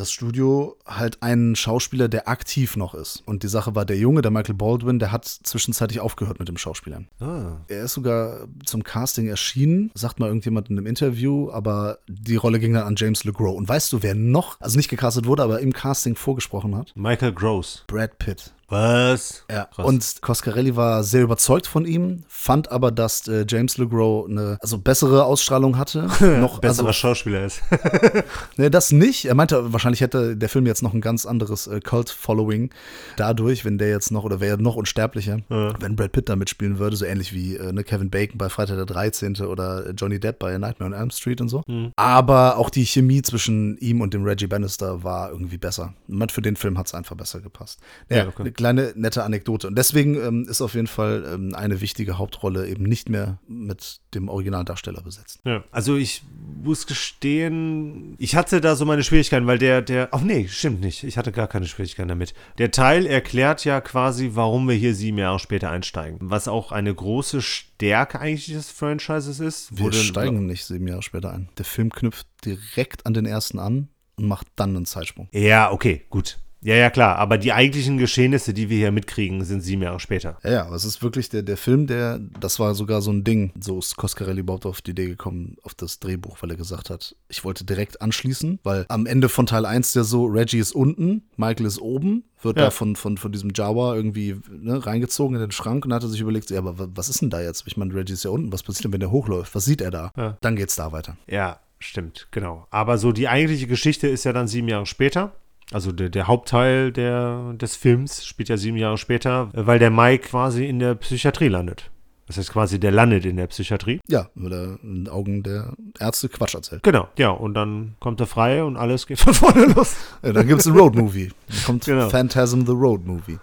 [0.00, 3.22] das Studio halt einen Schauspieler, der aktiv noch ist.
[3.26, 6.56] Und die Sache war, der Junge, der Michael Baldwin, der hat zwischenzeitlich aufgehört mit dem
[6.56, 7.08] Schauspielern.
[7.20, 12.36] Ah, Er ist sogar zum Casting erschienen, sagt mal irgendjemand in einem Interview, aber die
[12.36, 13.56] Rolle ging dann an James LeGros.
[13.56, 16.92] Und weißt du, wer noch, also nicht gecastet wurde, aber im Casting vorgesprochen hat?
[16.94, 17.84] Michael Gross.
[17.86, 18.52] Brad Pitt.
[18.68, 19.46] Was?
[19.50, 19.86] Ja, Krass.
[19.86, 24.76] und Coscarelli war sehr überzeugt von ihm, fand aber, dass äh, James LeGros eine also
[24.76, 26.02] bessere Ausstrahlung hatte.
[26.40, 27.62] noch, Besserer also, Schauspieler ist.
[28.58, 29.24] nee, das nicht.
[29.24, 32.68] Er meinte, wahrscheinlich hätte der Film jetzt noch ein ganz anderes äh, Cult-Following
[33.16, 36.96] dadurch, wenn der jetzt noch, oder wäre noch unsterblicher, wenn Brad Pitt da mitspielen würde,
[36.96, 39.36] so ähnlich wie äh, ne, Kevin Bacon bei Freitag der 13.
[39.36, 41.62] oder Johnny Depp bei Nightmare on Elm Street und so.
[41.96, 45.94] Aber auch die Chemie zwischen ihm und dem Reggie Bannister war irgendwie besser.
[46.06, 47.80] Und für den Film hat es einfach besser gepasst.
[48.10, 48.52] Ja, Ja, okay.
[48.58, 49.66] Eine kleine nette Anekdote.
[49.66, 54.00] Und deswegen ähm, ist auf jeden Fall ähm, eine wichtige Hauptrolle eben nicht mehr mit
[54.14, 55.40] dem Originaldarsteller besetzt.
[55.44, 55.64] Ja.
[55.70, 56.22] Also ich
[56.62, 61.04] muss gestehen, ich hatte da so meine Schwierigkeiten, weil der, der, ach nee, stimmt nicht.
[61.04, 62.34] Ich hatte gar keine Schwierigkeiten damit.
[62.58, 66.18] Der Teil erklärt ja quasi, warum wir hier sieben Jahre später einsteigen.
[66.20, 69.76] Was auch eine große Stärke eigentlich des Franchises ist.
[69.76, 71.48] Wir steigen nicht sieben Jahre später ein.
[71.58, 75.28] Der Film knüpft direkt an den ersten an und macht dann einen Zeitsprung.
[75.32, 76.38] Ja, okay, gut.
[76.60, 77.16] Ja, ja, klar.
[77.18, 80.38] Aber die eigentlichen Geschehnisse, die wir hier mitkriegen, sind sieben Jahre später.
[80.42, 83.22] Ja, ja, aber es ist wirklich der, der Film, der, das war sogar so ein
[83.22, 83.52] Ding.
[83.60, 87.14] So ist Coscarelli überhaupt auf die Idee gekommen, auf das Drehbuch, weil er gesagt hat,
[87.28, 91.22] ich wollte direkt anschließen, weil am Ende von Teil 1 ja so, Reggie ist unten,
[91.36, 92.64] Michael ist oben, wird Ja.
[92.64, 96.08] da von, von, von diesem Jawa irgendwie ne, reingezogen in den Schrank und hat er
[96.08, 97.64] sich überlegt, ja, aber wa- was ist denn da jetzt?
[97.66, 99.54] Ich meine, Reggie ist ja unten, was passiert denn, wenn der hochläuft?
[99.54, 100.10] Was sieht er da?
[100.16, 100.36] Ja.
[100.40, 101.16] Dann geht's da weiter.
[101.28, 102.66] Ja, stimmt, genau.
[102.70, 105.32] Aber so die eigentliche Geschichte ist ja dann sieben Jahre später.
[105.72, 109.90] Also der, der Hauptteil der, des Films spielt ja sieben Jahre später, äh, weil der
[109.90, 111.90] Mike quasi in der Psychiatrie landet.
[112.26, 114.00] Das heißt quasi, der landet in der Psychiatrie.
[114.06, 116.82] Ja, weil er in den Augen der Ärzte Quatsch erzählt.
[116.82, 119.96] Genau, ja, und dann kommt er frei und alles geht von vorne los.
[120.22, 121.30] Ja, dann gibt's ein Road-Movie.
[121.48, 122.10] Dann kommt Genau.
[122.10, 123.38] Phantasm the Road-Movie.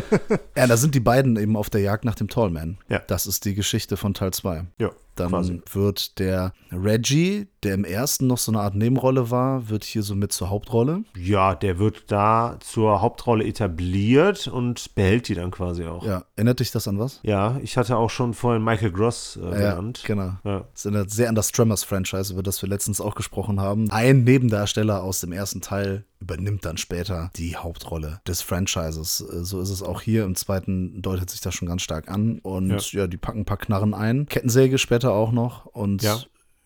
[0.56, 2.78] ja, da sind die beiden eben auf der Jagd nach dem Tallman.
[2.88, 3.00] Ja.
[3.06, 4.64] Das ist die Geschichte von Teil 2.
[4.78, 5.60] Ja, Dann quasi.
[5.72, 10.14] wird der Reggie, der im ersten noch so eine Art Nebenrolle war, wird hier so
[10.14, 11.04] mit zur Hauptrolle.
[11.16, 16.04] Ja, der wird da zur Hauptrolle etabliert und behält die dann quasi auch.
[16.04, 17.20] Ja, erinnert dich das an was?
[17.22, 20.02] Ja, ich hatte auch schon vorhin Michael Gross äh, Ja, genannt.
[20.06, 20.32] genau.
[20.44, 20.64] Ja.
[20.72, 23.90] Das erinnert sehr an das Tremors-Franchise, über das wir letztens auch gesprochen haben.
[23.90, 29.20] Ein Nebendarsteller aus dem ersten Teil übernimmt dann später die Hauptrolle des Franchises.
[29.20, 30.24] Äh, So ist es auch hier.
[30.24, 32.38] Im zweiten deutet sich das schon ganz stark an.
[32.42, 34.26] Und ja, die packen ein paar Knarren ein.
[34.26, 36.18] Kettensäge später auch noch und Ja.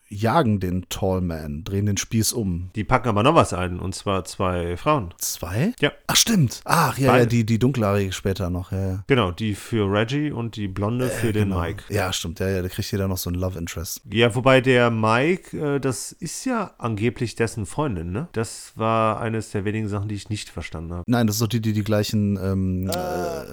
[0.09, 2.71] Jagen den Tallman, drehen den Spieß um.
[2.77, 5.13] Die packen aber noch was ein, und zwar zwei Frauen.
[5.19, 5.73] Zwei?
[5.81, 5.93] Ja.
[6.07, 6.61] Ach, stimmt.
[6.65, 8.71] Ach, ja, ja, die, die dunkelhaarige später noch.
[8.73, 9.05] Ja, ja.
[9.07, 11.61] Genau, die für Reggie und die Blonde für den Genau.
[11.61, 11.85] Mike.
[11.89, 12.39] Ja, stimmt.
[12.41, 14.03] Ja, ja, da kriegt jeder noch so ein Love Interest.
[14.11, 18.29] Ja, wobei der Mike, äh, das ist ja angeblich dessen Freundin, ne?
[18.33, 21.05] Das war eines der wenigen Sachen, die ich nicht verstanden habe.
[21.07, 22.95] Nein, das ist so die, die die gleichen ähm, äh,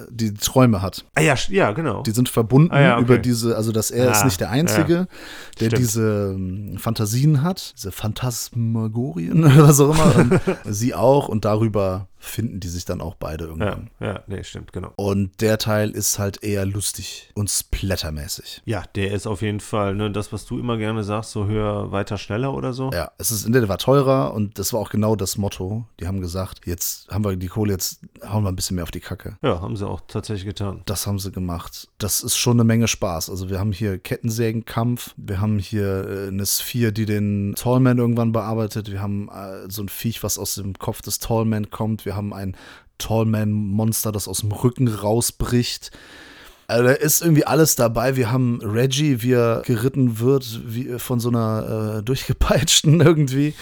[0.10, 1.06] die Träume hat.
[1.16, 2.04] Ah ja, ja, genau.
[2.04, 3.04] Die sind verbunden Ah, ja, okay.
[3.04, 5.08] über diese, also dass er ist Ah, nicht der Einzige,
[5.60, 5.78] der Stimmt.
[5.80, 10.40] diese ähm, Fantasien hat, diese Phantasmagorien oder was auch immer.
[10.66, 13.90] Sie auch und darüber finden die sich dann auch beide ja, irgendwann.
[14.00, 14.94] ja, nee, stimmt, genau.
[14.96, 18.62] Und der Teil ist halt eher lustig und splattermäßig.
[18.66, 21.92] Ja, der ist auf jeden Fall, ne, das, was du immer gerne sagst, so höher,
[21.92, 22.92] weiter, schneller oder so.
[22.92, 25.86] Ja, es ist, der war teurer und das war auch genau das Motto.
[26.00, 28.92] Die haben gesagt, jetzt haben wir die Kohle, jetzt hauen wir ein bisschen mehr auf
[28.92, 29.38] die Kacke.
[29.42, 30.82] Ja, haben sie auch tatsächlich getan.
[30.86, 31.90] Das haben sie gemacht.
[31.98, 33.30] Das ist schon eine Menge Spaß.
[33.30, 38.32] Also wir haben hier Kettensägenkampf, wir haben hier äh, eine Sphere, die den Tallman irgendwann
[38.32, 42.11] bearbeitet, wir haben äh, so ein Viech, was aus dem Kopf des Tallman kommt, wir
[42.16, 42.56] haben ein
[42.98, 45.92] Tallman-Monster, das aus dem Rücken rausbricht.
[46.72, 48.16] Also da ist irgendwie alles dabei.
[48.16, 53.54] Wir haben Reggie, wie er geritten wird, wie von so einer äh, durchgepeitschten irgendwie.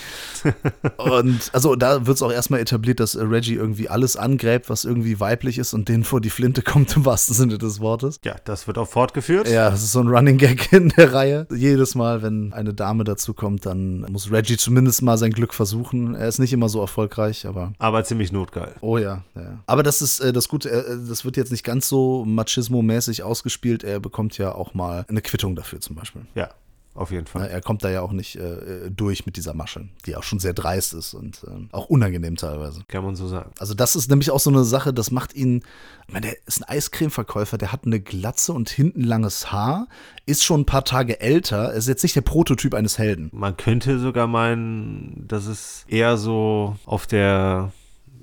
[0.98, 5.20] Und also da wird es auch erstmal etabliert, dass Reggie irgendwie alles angräbt, was irgendwie
[5.20, 8.20] weiblich ist und denen vor die Flinte kommt im wahrsten Sinne des Wortes.
[8.24, 9.50] Ja, das wird auch fortgeführt.
[9.50, 11.48] Ja, das ist so ein Running Gag in der Reihe.
[11.52, 16.14] Jedes Mal, wenn eine Dame dazu kommt, dann muss Reggie zumindest mal sein Glück versuchen.
[16.14, 18.76] Er ist nicht immer so erfolgreich, aber Aber ziemlich notgeil.
[18.82, 19.64] Oh ja, ja.
[19.66, 23.84] Aber das ist äh, das Gute, äh, das wird jetzt nicht ganz so machismo-mäßig ausgespielt.
[23.84, 26.26] Er bekommt ja auch mal eine Quittung dafür zum Beispiel.
[26.36, 26.50] Ja,
[26.96, 27.48] auf jeden Fall.
[27.48, 30.40] Er kommt da ja auch nicht äh, äh, durch mit dieser Masche, die auch schon
[30.40, 32.82] sehr dreist ist und ähm, auch unangenehm teilweise.
[32.88, 33.52] Kann man so sagen.
[33.58, 35.64] Also das ist nämlich auch so eine Sache, das macht ihn,
[36.08, 39.88] ich meine, der ist ein Eiscremeverkäufer, der hat eine Glatze und hinten langes Haar,
[40.26, 43.30] ist schon ein paar Tage älter, ist jetzt nicht der Prototyp eines Helden.
[43.32, 47.72] Man könnte sogar meinen, dass es eher so auf der,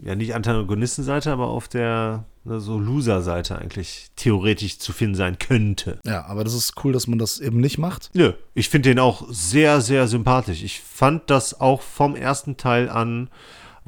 [0.02, 5.98] ja nicht Antagonistenseite, aber auf der so Loser-Seite eigentlich theoretisch zu finden sein könnte.
[6.04, 8.10] Ja, aber das ist cool, dass man das eben nicht macht.
[8.14, 10.62] Nö, ich finde den auch sehr, sehr sympathisch.
[10.62, 13.28] Ich fand das auch vom ersten Teil an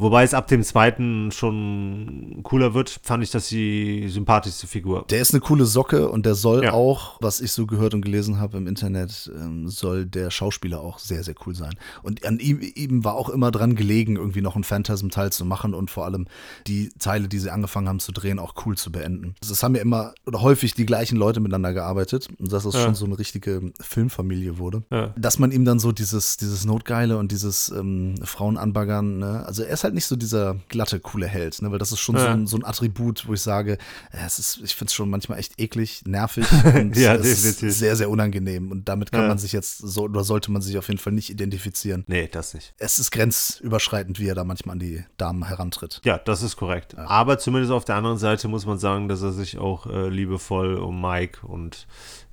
[0.00, 5.04] Wobei es ab dem zweiten schon cooler wird, fand ich das die sympathischste Figur.
[5.10, 6.72] Der ist eine coole Socke und der soll Ja.
[6.72, 11.00] auch, was ich so gehört und gelesen habe im Internet, ähm, soll der Schauspieler auch
[11.00, 11.74] sehr, sehr cool sein.
[12.04, 15.74] Und an ihm, ihm war auch immer dran gelegen, irgendwie noch einen Phantasm-Teil zu machen
[15.74, 16.26] und vor allem
[16.68, 19.34] die Teile, die sie angefangen haben zu drehen, auch cool zu beenden.
[19.42, 22.82] Es haben ja immer oder häufig die gleichen Leute miteinander gearbeitet und dass es Ja.
[22.84, 24.84] schon so eine richtige Filmfamilie wurde.
[24.92, 25.12] Ja.
[25.18, 29.44] Dass man ihm dann so dieses, dieses Notgeile und dieses ähm, Frauenanbaggern, ne?
[29.44, 31.70] also er ist halt nicht so dieser glatte, coole Held, ne?
[31.70, 32.32] weil das ist schon so, Ja.
[32.32, 33.78] ein, so ein Attribut, wo ich sage,
[34.10, 37.78] es ist, ich finde es schon manchmal echt eklig, nervig und Ja, es ist definitiv.
[37.78, 39.28] sehr, sehr unangenehm und damit kann Ja.
[39.28, 42.04] man sich jetzt so oder sollte man sich auf jeden Fall nicht identifizieren.
[42.06, 42.74] Nee, das nicht.
[42.78, 46.00] Es ist grenzüberschreitend, wie er da manchmal an die Damen herantritt.
[46.04, 46.96] Ja, das ist korrekt.
[46.98, 50.76] Aber zumindest auf der anderen Seite muss man sagen, dass er sich auch äh, liebevoll
[50.76, 51.86] um Mike und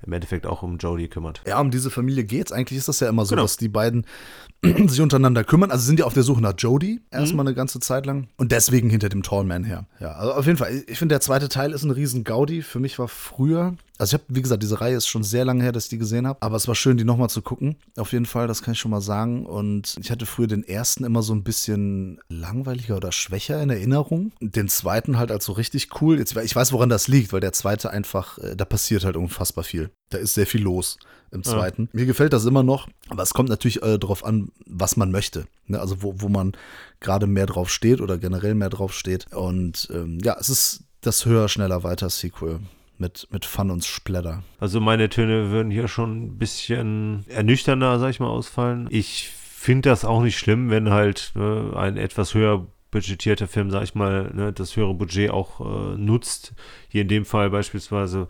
[0.04, 1.42] im Endeffekt auch um Jodie kümmert.
[1.46, 2.52] Ja, um diese Familie geht's.
[2.52, 3.42] Eigentlich ist das ja immer so, Genau.
[3.42, 4.04] dass die beiden
[4.86, 5.70] sich untereinander kümmern.
[5.70, 7.18] Also sind ja auf der Suche nach Jodie Mhm.
[7.18, 8.28] erstmal eine ganze Zeit lang.
[8.36, 9.86] Und deswegen hinter dem Tallman her.
[10.00, 10.84] Ja, also auf jeden Fall.
[10.86, 12.62] Ich finde, der zweite Teil ist ein riesen Gaudi.
[12.62, 15.62] Für mich war früher, also ich habe, wie gesagt, diese Reihe ist schon sehr lange
[15.62, 16.40] her, dass ich die gesehen habe.
[16.42, 17.76] Aber es war schön, die nochmal zu gucken.
[17.96, 19.46] Auf jeden Fall, das kann ich schon mal sagen.
[19.46, 24.32] Und ich hatte früher den ersten immer so ein bisschen langweiliger oder schwächer in Erinnerung.
[24.40, 26.18] Den zweiten halt als so richtig cool.
[26.18, 29.64] Jetzt, ich weiß, woran das liegt, weil der zweite einfach, äh, da passiert halt unfassbar
[29.64, 29.90] viel.
[30.10, 30.98] Da ist sehr viel los
[31.32, 31.88] im zweiten.
[31.92, 35.46] Mir gefällt das immer noch, aber es kommt natürlich äh, darauf an, was man möchte.
[35.66, 35.80] Ne?
[35.80, 36.52] Also wo, wo man
[37.00, 39.32] gerade mehr drauf steht oder generell mehr drauf steht.
[39.34, 42.60] Und ähm, ja, es ist das höher, schneller, weiter Sequel
[42.98, 44.42] mit, mit Fun und Splatter.
[44.58, 48.88] Also meine Töne würden hier schon ein bisschen ernüchternder, sag ich mal, ausfallen.
[48.90, 53.82] Ich finde das auch nicht schlimm, wenn halt ne, ein etwas höher budgetierter Film, sag
[53.82, 56.54] ich mal, ne, das höhere Budget auch äh, nutzt.
[56.88, 58.26] Hier in dem Fall beispielsweise,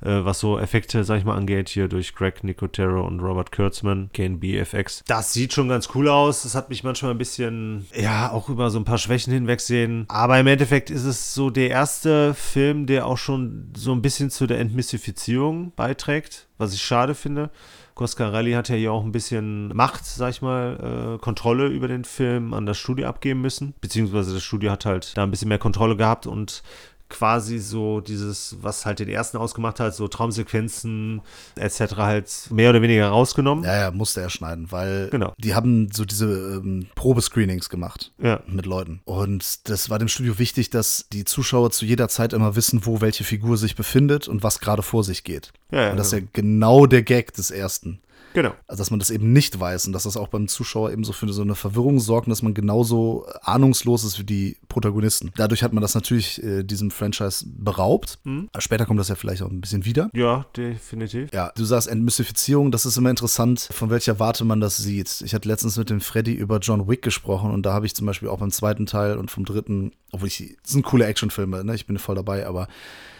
[0.00, 4.10] äh, was so Effekte, sag ich mal, angeht, hier durch Greg Nicotero und Robert Kurtzman,
[4.12, 5.04] KNBFX.
[5.06, 6.42] Das sieht schon ganz cool aus.
[6.42, 10.06] Das hat mich manchmal ein bisschen, ja, auch über so ein paar Schwächen hinwegsehen.
[10.08, 14.30] Aber im Endeffekt ist es so der erste Film, der auch schon so ein bisschen
[14.30, 17.50] zu der Entmystifizierung beiträgt, was ich schade finde.
[17.98, 22.04] Coscarelli hat ja hier auch ein bisschen Macht, sag ich mal, äh, Kontrolle über den
[22.04, 23.74] Film an das Studio abgeben müssen.
[23.80, 26.62] Beziehungsweise das Studio hat halt da ein bisschen mehr Kontrolle gehabt und
[27.08, 31.20] quasi so dieses, was halt den ersten ausgemacht hat, so Traumsequenzen
[31.56, 31.96] etc.
[31.96, 33.64] halt mehr oder weniger rausgenommen.
[33.64, 35.32] Ja, ja, musste er schneiden, weil Genau.
[35.38, 38.12] die haben so diese ähm, Probescreenings gemacht.
[38.22, 38.40] Ja.
[38.46, 39.00] mit Leuten.
[39.04, 43.00] Und das war dem Studio wichtig, dass die Zuschauer zu jeder Zeit immer wissen, wo
[43.00, 45.52] welche Figur sich befindet und was gerade vor sich geht.
[45.70, 46.18] Ja, ja, und das ist ja.
[46.18, 48.00] ja genau der Gag des ersten.
[48.34, 48.52] Genau.
[48.66, 51.12] Also, dass man das eben nicht weiß und dass das auch beim Zuschauer eben so
[51.12, 55.32] für so eine Verwirrung sorgt, und dass man genauso ahnungslos ist wie die Protagonisten.
[55.36, 58.18] Dadurch hat man das natürlich äh, diesem Franchise beraubt.
[58.24, 58.48] Mhm.
[58.58, 60.10] Später kommt das ja vielleicht auch ein bisschen wieder.
[60.14, 61.30] Ja, definitiv.
[61.32, 65.22] Ja, du sagst Entmystifizierung, das ist immer interessant, von welcher Warte man das sieht.
[65.24, 68.06] Ich hatte letztens mit dem Freddy über John Wick gesprochen und da habe ich zum
[68.06, 71.74] Beispiel auch beim zweiten Teil und vom dritten, obwohl ich, das sind coole Actionfilme, ne,
[71.74, 72.68] ich bin voll dabei, aber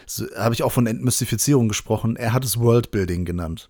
[0.06, 2.16] so, habe ich auch von Entmystifizierung gesprochen.
[2.16, 3.68] Er hat es Worldbuilding genannt.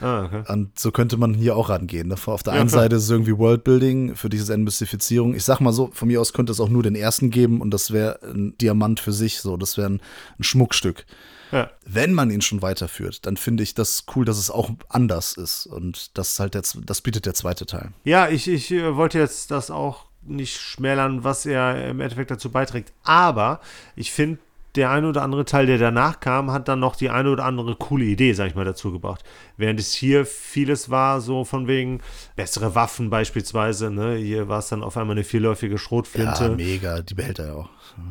[0.00, 0.42] Ah, okay.
[0.52, 2.08] Und so könnte man hier auch rangehen.
[2.08, 2.16] Ne?
[2.26, 2.82] Auf der Ja, einen klar.
[2.84, 5.34] Seite ist es irgendwie Worldbuilding, für dich ist es Entmystifizierung.
[5.34, 7.70] Ich sag mal so, von mir aus könnte es auch nur den ersten geben und
[7.72, 10.00] das wäre ein Diamant für sich, so, das wäre ein,
[10.38, 11.04] ein Schmuckstück.
[11.52, 11.68] Ja.
[11.84, 15.66] Wenn man ihn schon weiterführt, dann finde ich das cool, dass es auch anders ist.
[15.66, 17.90] Und das ist halt der, das bietet der zweite Teil.
[18.04, 22.50] Ja, ich, ich äh, wollte jetzt das auch nicht schmälern, was er im Endeffekt dazu
[22.50, 22.92] beiträgt.
[23.02, 23.60] Aber
[23.96, 24.38] ich finde,
[24.76, 27.74] der eine oder andere Teil, der danach kam, hat dann noch die eine oder andere
[27.74, 29.24] coole Idee, sag ich mal, dazu gebracht.
[29.56, 32.00] Während es hier vieles war, so von wegen
[32.36, 33.90] bessere Waffen beispielsweise.
[33.90, 34.14] Ne?
[34.16, 36.44] Hier war es dann auf einmal eine vierläufige Schrotflinte.
[36.44, 37.68] Ja, mega, die behält er ja auch.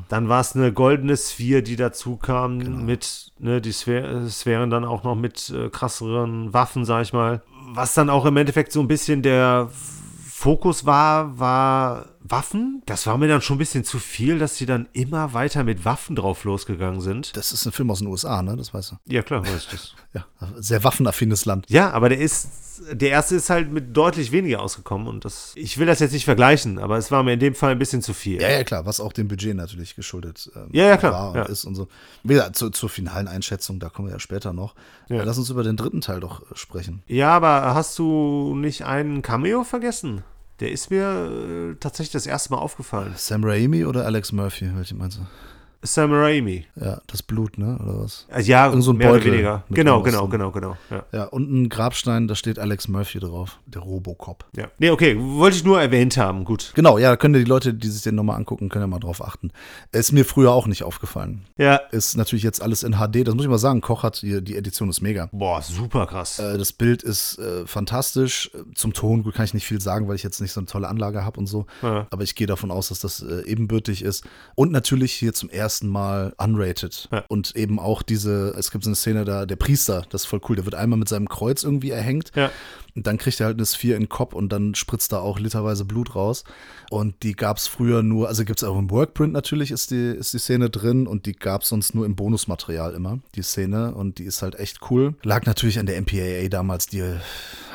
[0.09, 4.83] Dann war es eine goldene Sphäre, die dazu kam mit, ne, die Sphäre, Sphären dann
[4.83, 7.41] auch noch mit äh, krasseren Waffen, sag ich mal.
[7.73, 9.69] Was dann auch im Endeffekt so ein bisschen der
[10.39, 12.81] Fokus war, war Waffen.
[12.85, 15.85] Das war mir dann schon ein bisschen zu viel, dass sie dann immer weiter mit
[15.85, 17.35] Waffen drauf losgegangen sind.
[17.37, 18.57] Das ist ein Film aus den USA, ne?
[18.57, 18.95] Das weißt du.
[19.05, 19.95] Ja, klar, weiß ich das.
[20.11, 20.25] Ja,
[20.57, 21.67] sehr waffenaffines Land.
[21.69, 25.77] Ja, aber der ist, der erste ist halt mit deutlich weniger ausgekommen und das, ich
[25.77, 28.15] will das jetzt nicht vergleichen, aber es war mir in dem Fall ein bisschen zu
[28.15, 28.41] viel.
[28.41, 31.35] Ja, ja, klar, was auch dem Budget natürlich geschuldet ähm, Ja, ja, klar, war und
[31.35, 31.43] ja.
[31.43, 31.89] ist und so.
[32.23, 34.73] Wie gesagt, zu, zur finalen Einschätzung, da kommen wir ja später noch.
[35.09, 35.21] Ja.
[35.21, 37.03] Lass uns über den dritten Teil doch äh, sprechen.
[37.05, 40.23] Ja, aber hast du nicht einen Cameo vergessen?
[40.59, 43.13] Der ist mir äh, tatsächlich das erste Mal aufgefallen.
[43.15, 45.21] Sam Raimi oder Alex Murphy, welche meinst du?
[45.81, 46.65] Sam Raimi.
[46.75, 47.77] Ja, das Blut, ne?
[47.81, 48.25] Oder was?
[48.29, 49.63] Also ja, Irgend so ein mehr Beutel oder weniger.
[49.69, 50.31] Genau, genau, drin.
[50.31, 50.77] genau, genau.
[50.89, 51.05] Ja.
[51.13, 54.45] Ja, und ein Grabstein, da steht Alex Murphy drauf, der Robocop.
[54.57, 54.67] ja.
[54.77, 56.43] Nee, okay, wollte ich nur erwähnt haben.
[56.43, 56.73] Gut.
[56.75, 59.23] Genau, ja, da können die Leute, die sich den nochmal angucken, können ja mal drauf
[59.25, 59.51] achten.
[59.93, 61.45] Ist mir früher auch nicht aufgefallen.
[61.57, 61.75] Ja.
[61.91, 63.79] Ist natürlich jetzt alles in HD, das muss ich mal sagen.
[63.81, 65.29] Koch hat hier, die Edition ist mega.
[65.31, 66.39] Boah, super krass.
[66.39, 68.51] Äh, Das Bild ist äh, fantastisch.
[68.75, 70.89] Zum Ton gut kann ich nicht viel sagen, weil ich jetzt nicht so eine tolle
[70.89, 71.65] Anlage habe und so.
[71.81, 72.05] Ja.
[72.09, 74.25] Aber ich gehe davon aus, dass das äh, ebenbürtig ist.
[74.55, 77.07] Und natürlich hier zum ersten Mal unrated.
[77.11, 77.23] Ja.
[77.27, 80.41] Und eben auch diese, es gibt so eine Szene da, der Priester, das ist voll
[80.49, 82.31] cool, der wird einmal mit seinem Kreuz irgendwie erhängt.
[82.35, 82.51] Ja.
[82.95, 85.39] Und dann kriegt er halt eine Sphere in den Kopf und dann spritzt da auch
[85.39, 86.43] literweise Blut raus.
[86.89, 90.07] Und die gab es früher nur, also gibt es auch im Workprint natürlich, ist die,
[90.07, 93.93] ist die Szene drin und die gab es sonst nur im Bonusmaterial immer, die Szene.
[93.93, 95.13] Und die ist halt echt cool.
[95.23, 97.03] Lag natürlich an der MPAA damals, die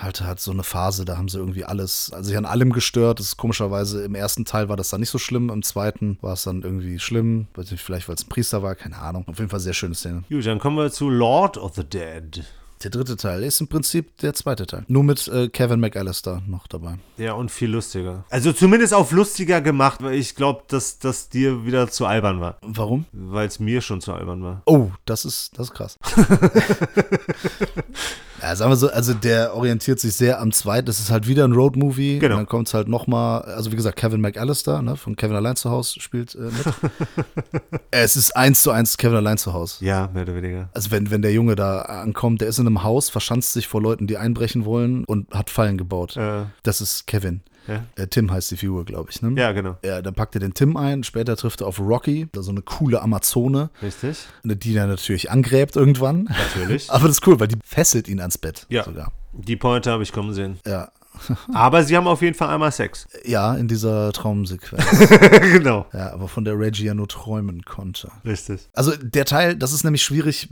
[0.02, 3.18] halt hat so eine Phase, da haben sie irgendwie alles, also sie an allem gestört.
[3.18, 6.34] Das ist komischerweise, im ersten Teil war das dann nicht so schlimm, im zweiten war
[6.34, 7.46] es dann irgendwie schlimm.
[7.54, 9.24] Weiß nicht, vielleicht weil es ein Priester war, keine Ahnung.
[9.28, 10.24] Auf jeden Fall sehr schöne Szene.
[10.28, 12.44] Gut, dann kommen wir zu Lord of the Dead.
[12.82, 14.84] Der dritte Teil ist im Prinzip der zweite Teil.
[14.88, 16.98] Nur mit äh, Kevin McAllister noch dabei.
[17.16, 18.24] Ja, und viel lustiger.
[18.28, 22.58] Also zumindest auf lustiger gemacht, weil ich glaube, dass das dir wieder zu albern war.
[22.60, 23.06] Warum?
[23.12, 24.62] Weil es mir schon zu albern war.
[24.66, 25.98] Oh, das ist, das ist krass.
[28.44, 30.86] ja, sagen wir so, also der orientiert sich sehr am zweiten.
[30.86, 32.18] Das ist halt wieder ein Roadmovie.
[32.18, 32.34] Genau.
[32.34, 35.56] Und dann kommt es halt nochmal, also wie gesagt, Kevin McAllister, ne, von Kevin allein
[35.56, 36.52] zu Hause spielt äh, mit.
[37.90, 39.84] es ist eins zu eins Kevin allein zu Hause.
[39.84, 40.68] Ja, mehr oder weniger.
[40.74, 43.80] Also wenn, wenn der Junge da ankommt, der ist in einem Haus, verschanzt sich vor
[43.80, 46.16] Leuten, die einbrechen wollen und hat Fallen gebaut.
[46.16, 47.40] Äh, Das ist Kevin.
[47.66, 47.84] Ja.
[47.96, 49.38] Äh, Tim heißt die Figur, glaube ich, ne?
[49.40, 49.76] ja, genau.
[49.84, 53.00] Ja, dann packt er den Tim ein, später trifft er auf Rocky, so eine coole
[53.02, 54.18] Amazone, Richtig.
[54.44, 56.24] die er natürlich angräbt irgendwann.
[56.54, 56.90] Natürlich.
[56.90, 58.84] Aber das ist cool, weil die fesselt ihn ans Bett Ja.
[58.84, 59.12] sogar.
[59.32, 60.58] Die Pointe habe ich kommen sehen.
[60.66, 60.90] Ja.
[61.52, 63.06] Aber sie haben auf jeden Fall einmal Sex.
[63.24, 64.84] Ja, in dieser Traumsequenz.
[65.52, 65.86] genau.
[65.92, 68.10] ja, aber von der Reggie ja nur träumen konnte.
[68.24, 68.68] Richtig.
[68.72, 70.48] Also der Teil, das ist nämlich schwierig,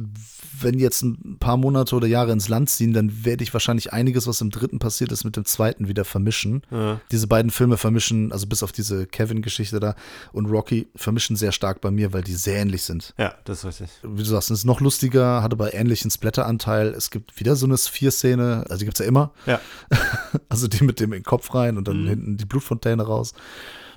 [0.60, 4.26] wenn jetzt ein paar Monate oder Jahre ins Land ziehen, dann werde ich wahrscheinlich einiges,
[4.26, 6.62] was im dritten passiert ist, mit dem zweiten wieder vermischen.
[6.70, 7.00] Ja.
[7.10, 9.94] Diese beiden Filme vermischen, also bis auf diese Kevin-Geschichte da
[10.32, 13.14] und Rocky, vermischen sehr stark bei mir, weil die sehr ähnlich sind.
[13.18, 13.90] Ja, das ist richtig.
[14.02, 16.88] Wie du sagst, es ist noch lustiger, hat aber ähnlichen Splatter-Anteil.
[16.88, 19.32] Es gibt wieder so eine Sphere-Szene, also die gibt es ja immer.
[19.46, 19.60] Ja.
[20.52, 23.32] Also die mit dem in den Kopf rein und dann hinten die Blutfontäne raus.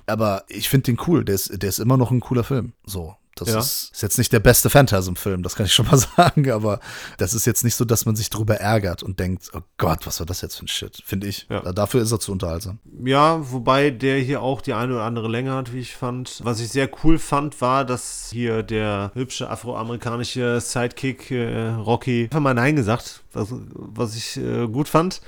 [0.06, 1.24] Aber ich finde den cool.
[1.24, 2.72] Der ist, der ist immer noch ein cooler Film.
[2.84, 3.14] So.
[3.38, 3.58] Das Ja.
[3.58, 6.80] ist, ist jetzt nicht der beste Phantasm-Film, das kann ich schon mal sagen, aber
[7.18, 10.20] das ist jetzt nicht so, dass man sich drüber ärgert und denkt, oh Gott, was
[10.20, 11.46] war das jetzt für ein Shit, finde ich.
[11.50, 11.60] Ja.
[11.72, 12.78] Dafür ist er zu unterhaltsam.
[13.04, 16.40] Ja, wobei der hier auch die eine oder andere Länge hat, wie ich fand.
[16.44, 22.40] Was ich sehr cool fand, war, dass hier der hübsche afroamerikanische Sidekick äh, Rocky einfach
[22.40, 25.20] mal Nein gesagt, was, was ich äh, gut fand.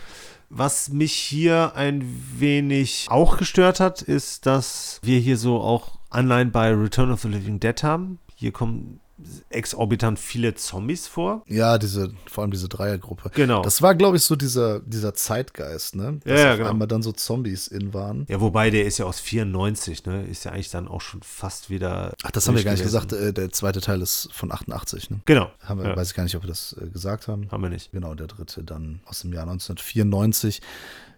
[0.50, 2.02] Was mich hier ein
[2.38, 7.28] wenig auch gestört hat, ist, dass wir hier so auch Anleihen bei Return of the
[7.28, 8.18] Living Dead haben.
[8.34, 9.00] Hier kommen
[9.50, 11.42] exorbitant viele Zombies vor.
[11.46, 13.30] Ja, diese, vor allem diese Dreiergruppe.
[13.34, 13.62] Genau.
[13.62, 16.20] Das war, glaube ich, so dieser, dieser Zeitgeist, ne?
[16.24, 16.70] Ja, Dass ja, auf genau.
[16.70, 18.26] einmal dann so Zombies in waren.
[18.28, 20.24] Ja, wobei der ist ja aus 94, ne?
[20.26, 22.14] Ist ja eigentlich dann auch schon fast wieder.
[22.22, 23.08] Ach, das haben wir gar nicht gewesen.
[23.08, 23.12] gesagt.
[23.12, 25.20] Äh, der zweite Teil ist von 88, ne?
[25.24, 25.50] Genau.
[25.62, 25.96] Haben wir, Ja.
[25.96, 27.48] Weiß ich gar nicht, ob wir das äh, gesagt haben.
[27.50, 27.90] Haben wir nicht.
[27.92, 30.60] Genau, der dritte dann aus dem Jahr 1994.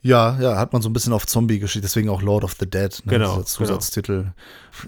[0.03, 2.91] Ja, ja, hat man so ein bisschen auf Zombie-Geschichte, deswegen auch Lord of the Dead,
[3.05, 4.33] ne, Genau, dieser Zusatztitel.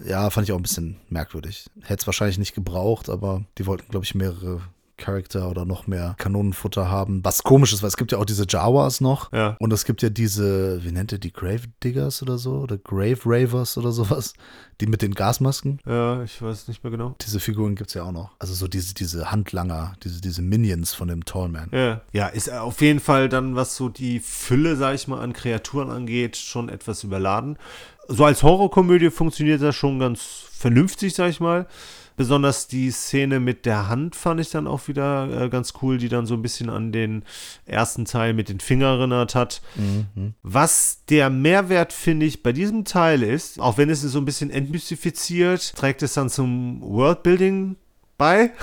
[0.06, 1.66] Ja, fand ich auch ein bisschen merkwürdig.
[1.82, 4.62] Hätte es wahrscheinlich nicht gebraucht, aber die wollten, glaube ich, mehrere
[5.02, 7.24] Charakter oder noch mehr Kanonenfutter haben.
[7.24, 9.32] Was komisch ist, weil es gibt ja auch diese Jawas noch.
[9.32, 9.56] Ja.
[9.58, 12.52] Und es gibt ja diese, wie nennt ihr die, Grave Diggers oder so?
[12.58, 14.34] Oder Grave Ravers oder sowas?
[14.80, 15.80] Die mit den Gasmasken.
[15.86, 17.16] Ja, ich weiß nicht mehr genau.
[17.20, 18.30] Diese Figuren gibt es ja auch noch.
[18.38, 21.68] Also so diese, diese Handlanger, diese, diese Minions von dem Tallman.
[21.72, 22.00] Ja.
[22.12, 25.90] ja, ist auf jeden Fall dann, was so die Fülle, sag ich mal, an Kreaturen
[25.90, 27.58] angeht, schon etwas überladen.
[28.06, 31.66] So als Horrorkomödie funktioniert das schon ganz vernünftig, sag ich mal.
[32.16, 36.08] Besonders die Szene mit der Hand fand ich dann auch wieder äh, ganz cool, die
[36.08, 37.24] dann so ein bisschen an den
[37.66, 39.62] ersten Teil mit den Fingern erinnert hat.
[40.42, 44.50] Was der Mehrwert, finde ich, bei diesem Teil ist, auch wenn es so ein bisschen
[44.50, 47.76] entmystifiziert, trägt es dann zum Worldbuilding
[48.18, 48.52] bei.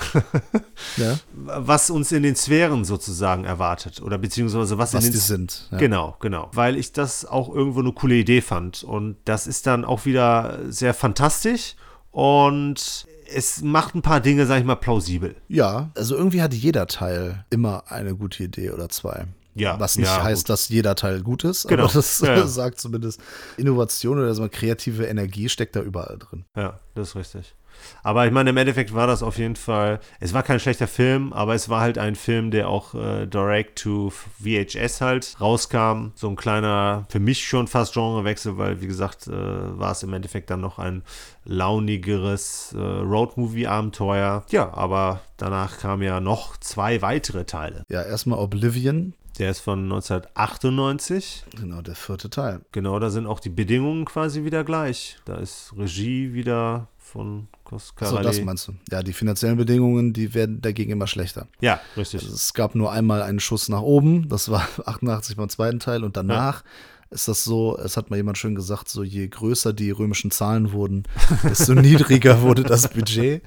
[0.96, 1.18] Ja.
[1.34, 5.68] was uns in den Sphären sozusagen erwartet oder beziehungsweise was, Was in die den sind.
[5.70, 5.78] Ja.
[5.78, 6.48] Genau, genau.
[6.52, 8.82] Weil ich das auch irgendwo eine coole Idee fand.
[8.82, 11.76] Und das ist dann auch wieder sehr fantastisch
[12.10, 15.36] und es macht ein paar Dinge, sag ich mal, plausibel.
[15.48, 19.26] Ja, also irgendwie hat jeder Teil immer eine gute Idee oder zwei.
[19.54, 20.50] Ja, Was nicht ja, heißt, gut.
[20.50, 21.84] dass jeder Teil gut ist, Genau.
[21.84, 22.46] aber das Ja, ja.
[22.46, 23.20] sagt zumindest
[23.56, 26.44] Innovation oder so kreative Energie steckt da überall drin.
[26.56, 27.54] Ja, das ist richtig.
[28.02, 31.32] Aber ich meine, im Endeffekt war das auf jeden Fall, es war kein schlechter Film,
[31.32, 36.08] aber es war halt ein Film, der auch äh, direct to VHS halt rauskam.
[36.14, 40.12] So ein kleiner, für mich schon fast Genrewechsel, weil, wie gesagt, äh, war es im
[40.12, 41.02] Endeffekt dann noch ein
[41.46, 44.44] launigeres äh, Roadmovie-Abenteuer.
[44.50, 47.84] Ja, aber danach kamen ja noch zwei weitere Teile.
[47.88, 49.14] Ja, erstmal Oblivion.
[49.40, 51.44] Der ist von 1998.
[51.58, 52.60] Genau, der vierte Teil.
[52.72, 55.16] Genau, da sind auch die Bedingungen quasi wieder gleich.
[55.24, 58.18] Da ist Regie wieder von Coscarelli.
[58.18, 58.74] So, das meinst du.
[58.90, 61.48] Ja, die finanziellen Bedingungen, die werden dagegen immer schlechter.
[61.60, 62.20] Ja, richtig.
[62.20, 66.04] Also es gab nur einmal einen Schuss nach oben, das war 88 beim zweiten Teil
[66.04, 66.70] und danach ja
[67.10, 70.72] ist das so, es hat mal jemand schön gesagt, so je größer die römischen Zahlen
[70.72, 71.02] wurden,
[71.42, 73.42] desto niedriger wurde das Budget.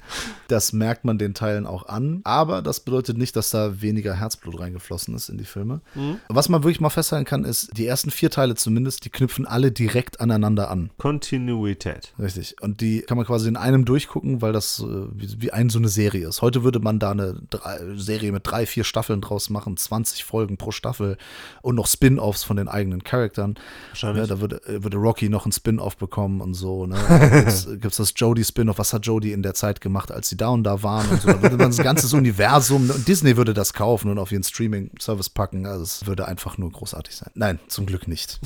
[0.48, 2.20] Das merkt man den Teilen auch an.
[2.24, 5.80] Aber das bedeutet nicht, dass da weniger Herzblut reingeflossen ist in die Filme.
[5.94, 6.18] Mhm.
[6.28, 9.72] Was man wirklich mal festhalten kann, ist, die ersten vier Teile zumindest, die knüpfen alle
[9.72, 10.90] direkt aneinander an.
[10.98, 12.12] Kontinuität.
[12.18, 12.56] Richtig.
[12.60, 15.78] Und die kann man quasi in einem durchgucken, weil das äh, wie, wie ein so
[15.78, 16.42] eine Serie ist.
[16.42, 20.58] Heute würde man da eine drei, Serie mit drei, vier Staffeln draus machen, 20 Folgen
[20.58, 21.16] pro Staffel
[21.62, 23.53] und noch Spin-offs von den eigenen Charakteren.
[23.90, 24.28] Wahrscheinlich.
[24.28, 26.86] Ja, da würde, würde Rocky noch ein Spin-off bekommen und so.
[26.86, 26.96] Ne?
[27.80, 28.78] Gibt es das Jodie-Spin-off?
[28.78, 31.08] Was hat Jodie in der Zeit gemacht, als sie da und da waren?
[31.08, 31.28] Und so.
[31.28, 35.30] Da würde man das ganze Universum und Disney würde das kaufen und auf ihren Streaming-Service
[35.30, 35.66] packen.
[35.66, 37.30] Also es würde einfach nur großartig sein.
[37.34, 38.40] Nein, zum Glück nicht.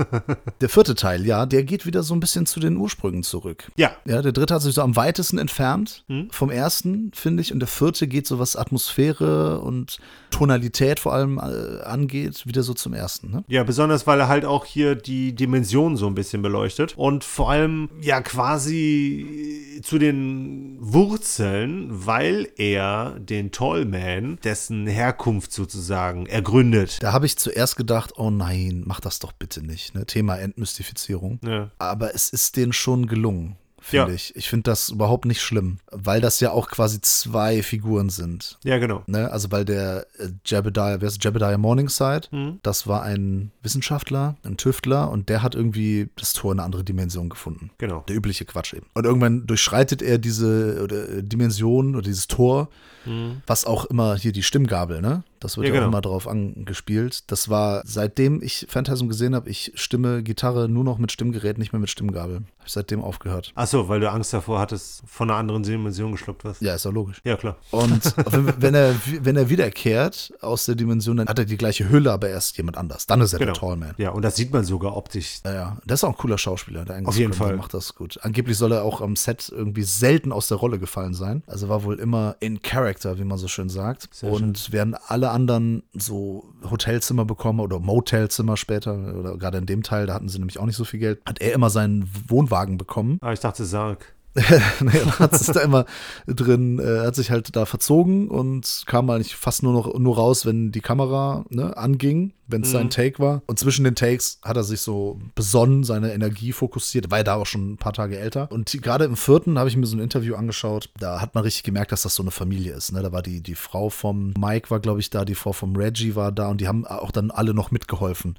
[0.60, 3.70] der vierte Teil, ja, der geht wieder so ein bisschen zu den Ursprüngen zurück.
[3.76, 3.92] Ja.
[4.04, 6.28] Ja, der dritte hat sich so am weitesten entfernt hm?
[6.30, 7.52] vom ersten, finde ich.
[7.52, 9.98] Und der vierte geht so, was Atmosphäre und
[10.30, 13.30] Tonalität vor allem äh, angeht, wieder so zum ersten.
[13.30, 13.44] Ne?
[13.46, 17.50] Ja, besonders, weil er halt auch hier die Dimension so ein bisschen beleuchtet und vor
[17.50, 27.02] allem ja quasi zu den Wurzeln, weil er den Tollman, dessen Herkunft sozusagen ergründet.
[27.02, 29.94] Da habe ich zuerst gedacht, oh nein, mach das doch bitte nicht.
[29.94, 30.06] Ne?
[30.06, 31.40] Thema Entmystifizierung.
[31.44, 31.70] Ja.
[31.78, 34.14] Aber es ist denen schon gelungen finde ja.
[34.14, 34.34] ich.
[34.34, 38.58] Ich finde das überhaupt nicht schlimm, weil das ja auch quasi zwei Figuren sind.
[38.64, 39.02] Ja, genau.
[39.06, 39.30] Ne?
[39.30, 42.28] Also weil der äh, Jebediah, wer ist Jebediah Morningside?
[42.30, 42.60] Mhm.
[42.62, 46.84] Das war ein Wissenschaftler, ein Tüftler und der hat irgendwie das Tor in eine andere
[46.84, 47.70] Dimension gefunden.
[47.78, 48.04] Genau.
[48.08, 48.86] Der übliche Quatsch eben.
[48.94, 52.70] Und irgendwann durchschreitet er diese oder, äh, Dimension oder dieses Tor,
[53.04, 53.42] mhm.
[53.46, 55.24] was auch immer hier die Stimmgabel, ne?
[55.40, 55.86] Das wird ja, ja genau.
[55.86, 57.30] auch immer drauf angespielt.
[57.30, 61.72] Das war, seitdem ich Phantasm gesehen habe, ich stimme Gitarre nur noch mit Stimmgerät, nicht
[61.72, 62.36] mehr mit Stimmgabel.
[62.36, 63.52] Habe ich seitdem aufgehört.
[63.54, 66.62] Achso, weil du Angst davor hattest, von einer anderen Dimension geschluckt wirst.
[66.62, 67.20] Ja, ist doch logisch.
[67.24, 67.56] Ja, klar.
[67.70, 68.14] Und
[68.60, 72.30] wenn er, wenn er wiederkehrt aus der Dimension, dann hat er die gleiche Hülle, aber
[72.30, 73.06] er ist jemand anders.
[73.06, 73.52] Dann ist er genau.
[73.52, 73.94] der Tallman.
[73.98, 75.40] Ja, und das sieht man sogar optisch.
[75.44, 75.76] Ja, ja.
[75.84, 76.84] Das ist auch ein cooler Schauspieler.
[76.84, 77.56] Der Auf jeden Fall.
[77.56, 78.18] macht das gut.
[78.22, 81.42] Angeblich soll er auch am Set irgendwie selten aus der Rolle gefallen sein.
[81.46, 84.08] Also war wohl immer in Character, wie man so schön sagt.
[84.14, 84.72] Sehr und schön.
[84.72, 90.14] während alle anderen so Hotelzimmer bekommen oder Motelzimmer später oder gerade in dem Teil, da
[90.14, 93.18] hatten sie nämlich auch nicht so viel Geld, hat er immer seinen Wohnwagen bekommen.
[93.20, 94.14] Ah, ich dachte Sarg.
[94.34, 95.84] er hat sich da immer
[96.26, 100.44] drin, äh, hat sich halt da verzogen und kam eigentlich fast nur noch nur raus,
[100.44, 102.72] wenn die Kamera ne, anging, wenn es mhm.
[102.72, 103.42] sein Take war.
[103.46, 107.12] Und zwischen den Takes hat er sich so besonnen, seine Energie fokussiert.
[107.12, 108.50] War ja da auch schon ein paar Tage älter.
[108.50, 110.90] Und gerade im vierten habe ich mir so ein Interview angeschaut.
[110.98, 112.92] Da hat man richtig gemerkt, dass das so eine Familie ist.
[112.92, 113.02] Ne?
[113.02, 116.16] Da war die, die Frau vom Mike war, glaube ich, da, die Frau vom Reggie
[116.16, 118.36] war da und die haben auch dann alle noch mitgeholfen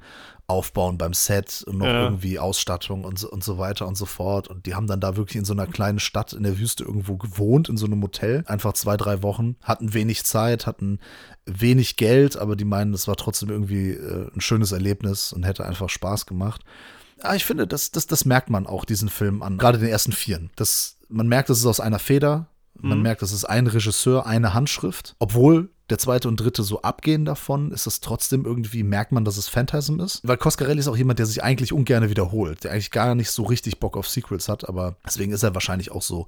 [0.48, 2.04] aufbauen beim Set und noch ja.
[2.04, 4.48] irgendwie Ausstattung und so, und so weiter und so fort.
[4.48, 7.16] Und die haben dann da wirklich in so einer kleinen Stadt in der Wüste irgendwo
[7.16, 8.44] gewohnt, in so einem Hotel.
[8.46, 9.56] Einfach zwei, drei Wochen.
[9.62, 11.00] Hatten wenig Zeit, hatten
[11.46, 15.66] wenig Geld, aber die meinen, es war trotzdem irgendwie äh, ein schönes Erlebnis und hätte
[15.66, 16.62] einfach Spaß gemacht.
[17.22, 19.58] Aber ich finde, das, das, das merkt man auch diesen Film an.
[19.58, 20.50] Gerade den ersten Vieren.
[20.54, 22.48] Das, man merkt, es ist aus einer Feder.
[22.78, 23.02] Man mhm.
[23.04, 25.16] merkt, es ist ein Regisseur, eine Handschrift.
[25.18, 29.36] Obwohl der zweite und dritte so abgehen davon, ist es trotzdem irgendwie, merkt man, dass
[29.36, 30.20] es Phantasm ist.
[30.24, 33.44] Weil Coscarelli ist auch jemand, der sich eigentlich ungern wiederholt, der eigentlich gar nicht so
[33.44, 36.26] richtig Bock auf Sequels hat, aber deswegen ist er wahrscheinlich auch so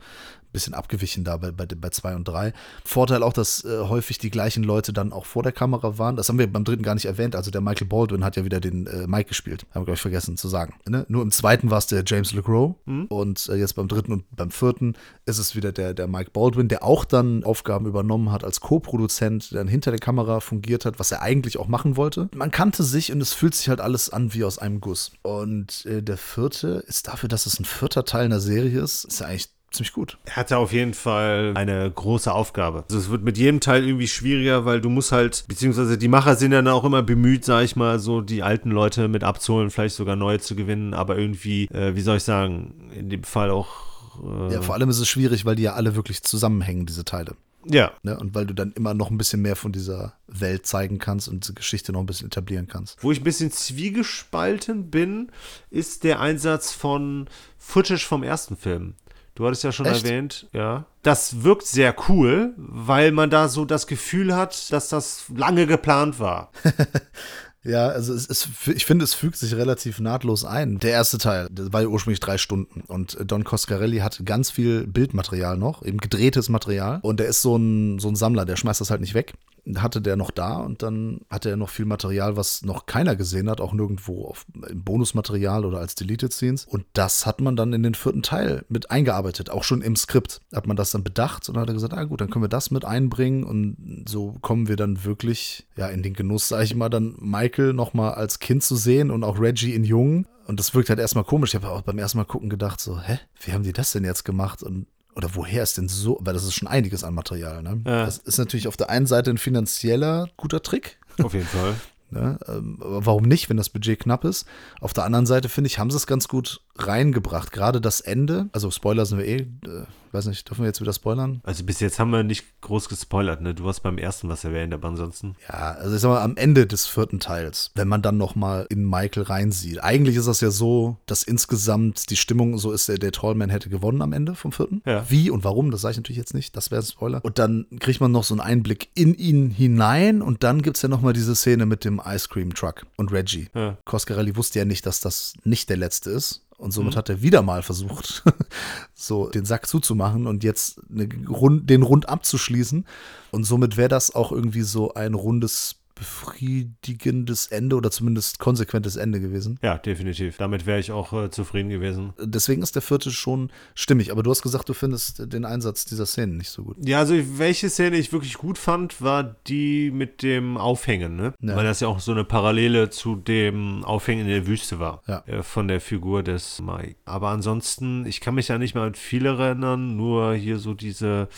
[0.49, 2.53] ein bisschen abgewichen da bei, bei, bei zwei und drei.
[2.85, 6.17] Vorteil auch, dass äh, häufig die gleichen Leute dann auch vor der Kamera waren.
[6.17, 7.37] Das haben wir beim dritten gar nicht erwähnt.
[7.37, 9.67] Also der Michael Baldwin hat ja wieder den äh, Mike gespielt.
[9.71, 10.75] Haben wir, glaube ich, vergessen zu sagen.
[10.89, 11.05] Ne?
[11.09, 13.07] Nur im zweiten war es der James LeGros mhm.
[13.07, 14.95] und äh, jetzt beim dritten und beim vierten
[15.27, 19.48] ist es wieder der, der Mike Baldwin, der auch dann Aufgaben übernommen hat als Co-Produzent,
[19.51, 22.29] der dann hinter der Kamera fungiert hat, was er eigentlich auch machen wollte.
[22.35, 25.13] Man kannte sich und es fühlt sich halt alles an wie aus einem Guss.
[25.23, 29.21] Und äh, der vierte ist dafür, dass es ein vierter Teil einer Serie ist, ist
[29.21, 30.19] ja eigentlich ziemlich gut.
[30.25, 32.85] Er hatte auf jeden Fall eine große Aufgabe.
[32.89, 36.37] Also es wird mit jedem Teil irgendwie schwieriger, weil du musst halt, beziehungsweise die Macher
[36.37, 39.97] sind dann auch immer bemüht, sag ich mal, so die alten Leute mit abzuholen, vielleicht
[39.97, 43.88] sogar neue zu gewinnen, aber irgendwie, äh, wie soll ich sagen, in dem Fall auch.
[44.23, 47.37] Äh ja, vor allem ist es schwierig, weil die ja alle wirklich zusammenhängen, diese Teile.
[47.65, 47.93] Ja.
[48.03, 48.19] Ne?
[48.19, 51.45] Und weil du dann immer noch ein bisschen mehr von dieser Welt zeigen kannst und
[51.45, 53.03] diese Geschichte noch ein bisschen etablieren kannst.
[53.03, 55.31] Wo ich ein bisschen zwiegespalten bin,
[55.71, 58.95] ist der Einsatz von Footage vom ersten Film.
[59.35, 60.05] Du hattest ja schon Echt?
[60.05, 60.85] erwähnt, ja.
[61.03, 66.19] Das wirkt sehr cool, weil man da so das Gefühl hat, dass das lange geplant
[66.19, 66.51] war.
[67.69, 70.79] Ja, also es ist, ich finde, es fügt sich relativ nahtlos ein.
[70.79, 74.87] Der erste Teil, der war ja ursprünglich drei Stunden und Don Coscarelli hat ganz viel
[74.87, 78.81] Bildmaterial noch, eben gedrehtes Material und der ist so ein, so ein Sammler, der schmeißt
[78.81, 79.35] das halt nicht weg.
[79.77, 83.51] Hatte der noch da und dann hatte er noch viel Material, was noch keiner gesehen
[83.51, 86.65] hat, auch nirgendwo auf, im Bonusmaterial oder als Deleted Scenes.
[86.65, 90.41] Und das hat man dann in den vierten Teil mit eingearbeitet, auch schon im Skript
[90.55, 92.85] hat man das dann bedacht und hat gesagt, ah gut, dann können wir das mit
[92.85, 97.15] einbringen und so kommen wir dann wirklich ja in den Genuss, sag ich mal, dann
[97.19, 100.27] Michael nochmal als Kind zu sehen und auch Reggie in Jung.
[100.47, 101.51] Und das wirkt halt erstmal komisch.
[101.51, 104.05] Ich habe auch beim ersten Mal gucken gedacht, so, hä, wie haben die das denn
[104.05, 104.63] jetzt gemacht?
[104.63, 104.87] Und
[105.19, 107.61] oder woher ist denn so, weil das ist schon einiges an Material.
[107.63, 107.83] Ne?
[107.85, 108.07] Ja.
[108.07, 110.99] Das ist natürlich auf der einen Seite ein finanzieller guter Trick.
[111.23, 111.75] Auf jeden Fall.
[112.11, 112.39] Ne?
[112.49, 114.47] Ähm, warum nicht, wenn das Budget knapp ist?
[114.81, 117.53] Auf der anderen Seite, finde ich, haben sie es ganz gut reingebracht.
[117.53, 120.93] Gerade das Ende, also Spoiler sind wir eh, äh, weiß nicht, dürfen wir jetzt wieder
[120.93, 121.41] spoilern?
[121.45, 123.55] Also bis jetzt haben wir nicht groß gespoilert, ne?
[123.55, 125.37] Du hast beim ersten was erwähnt, aber ansonsten.
[125.49, 128.67] Ja, also ich sag mal, am Ende des vierten Teils, wenn man dann noch mal
[128.71, 129.83] in Michael reinsieht.
[129.83, 133.69] Eigentlich ist das ja so, dass insgesamt die Stimmung so ist, der, der Tallman hätte
[133.69, 134.83] gewonnen am Ende vom vierten.
[134.87, 135.09] Ja.
[135.09, 137.25] Wie und warum, das sage ich natürlich jetzt nicht, das wäre ein Spoiler.
[137.25, 140.83] Und dann kriegt man noch so einen Einblick in ihn hinein und dann gibt es
[140.83, 143.49] ja noch mal diese Szene mit dem Ice Cream Truck und Reggie.
[143.55, 143.77] Ja.
[143.85, 146.43] Coscarelli wusste ja nicht, dass das nicht der letzte ist.
[146.59, 148.25] Und somit hat er wieder mal versucht,
[148.95, 152.85] so den Sack zuzumachen und jetzt eine, den Rund abzuschließen.
[153.31, 159.21] Und somit wäre das auch irgendwie so ein rundes, befriedigendes Ende oder zumindest konsequentes Ende
[159.21, 159.59] gewesen.
[159.63, 160.37] Ja, definitiv.
[160.37, 162.13] Damit wäre ich auch äh, zufrieden gewesen.
[162.21, 164.13] Deswegen ist der vierte schon stimmig.
[164.13, 166.77] Aber du hast gesagt, du findest den Einsatz dieser Szenen nicht so gut.
[166.87, 171.35] Ja, also welche Szene ich wirklich gut fand, war die mit dem Aufhängen, ne?
[171.41, 171.57] Ja.
[171.57, 175.03] Weil das ja auch so eine Parallele zu dem Aufhängen in der Wüste war.
[175.07, 175.23] Ja.
[175.27, 176.97] Äh, Von der Figur des Mike.
[177.05, 181.29] Aber ansonsten, ich kann mich ja nicht mal an viele erinnern, nur hier so diese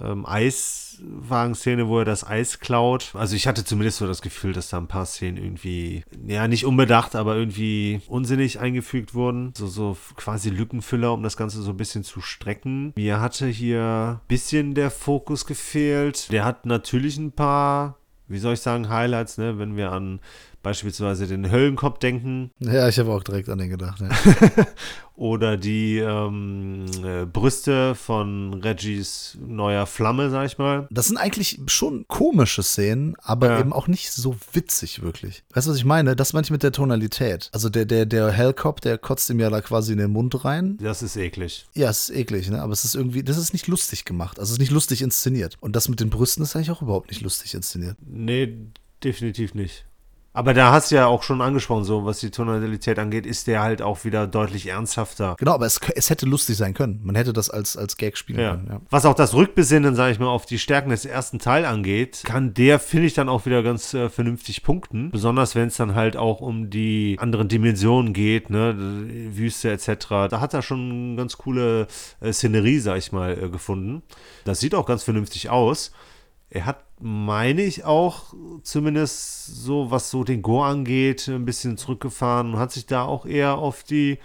[0.00, 3.12] ähm, Eiswagen-Szene, wo er das Eis klaut.
[3.14, 6.66] Also ich hatte zumindest so das Gefühl, dass da ein paar Szenen irgendwie, ja, nicht
[6.66, 9.52] unbedacht, aber irgendwie unsinnig eingefügt wurden.
[9.56, 12.92] So, so quasi Lückenfüller, um das Ganze so ein bisschen zu strecken.
[12.96, 16.30] Mir hatte hier ein bisschen der Fokus gefehlt.
[16.32, 20.20] Der hat natürlich ein paar, wie soll ich sagen, Highlights, ne, wenn wir an
[20.64, 24.00] beispielsweise den Höllenkopf denken Ja, ich habe auch direkt an den gedacht.
[24.00, 24.08] Ja.
[25.16, 30.88] oder die ähm, äh, Brüste von Reggies neuer Flamme, sag ich mal.
[30.90, 33.60] Das sind eigentlich schon komische Szenen, aber Ja.
[33.60, 35.44] eben auch nicht so witzig wirklich.
[35.52, 36.16] Weißt du, was ich meine?
[36.16, 37.48] Das meine ich mit der Tonalität.
[37.52, 40.78] Also der, der, der Hellcop, der kotzt ihm ja da quasi in den Mund rein.
[40.78, 41.66] Das ist eklig.
[41.74, 42.60] Ja, es ist eklig, ne?
[42.60, 44.38] Aber es ist irgendwie, das ist nicht lustig gemacht.
[44.40, 45.56] Also es ist nicht lustig inszeniert.
[45.60, 47.96] Und das mit den Brüsten ist eigentlich auch überhaupt nicht lustig inszeniert.
[48.04, 48.56] Nee,
[49.04, 49.84] definitiv nicht.
[50.36, 53.62] Aber da hast du ja auch schon angesprochen, so was die Tonalität angeht, ist der
[53.62, 55.36] halt auch wieder deutlich ernsthafter.
[55.38, 57.00] Genau, aber es, es hätte lustig sein können.
[57.04, 58.50] Man hätte das als, als Gag spielen Ja.
[58.56, 58.66] können.
[58.68, 58.80] Ja.
[58.90, 62.52] Was auch das Rückbesinnen, sage ich mal, auf die Stärken des ersten Teil angeht, kann
[62.52, 65.12] der, finde ich, dann auch wieder ganz äh, vernünftig punkten.
[65.12, 69.86] Besonders wenn es dann halt auch um die anderen Dimensionen geht, ne, Wüste etc.
[70.28, 71.86] Da hat er schon ganz coole
[72.20, 74.02] äh, Szenerie, sag ich mal, äh, gefunden.
[74.44, 75.92] Das sieht auch ganz vernünftig aus.
[76.54, 78.32] Er hat, meine ich, auch
[78.62, 83.26] zumindest so, was so den Gore angeht, ein bisschen zurückgefahren und hat sich da auch
[83.26, 84.18] eher auf die,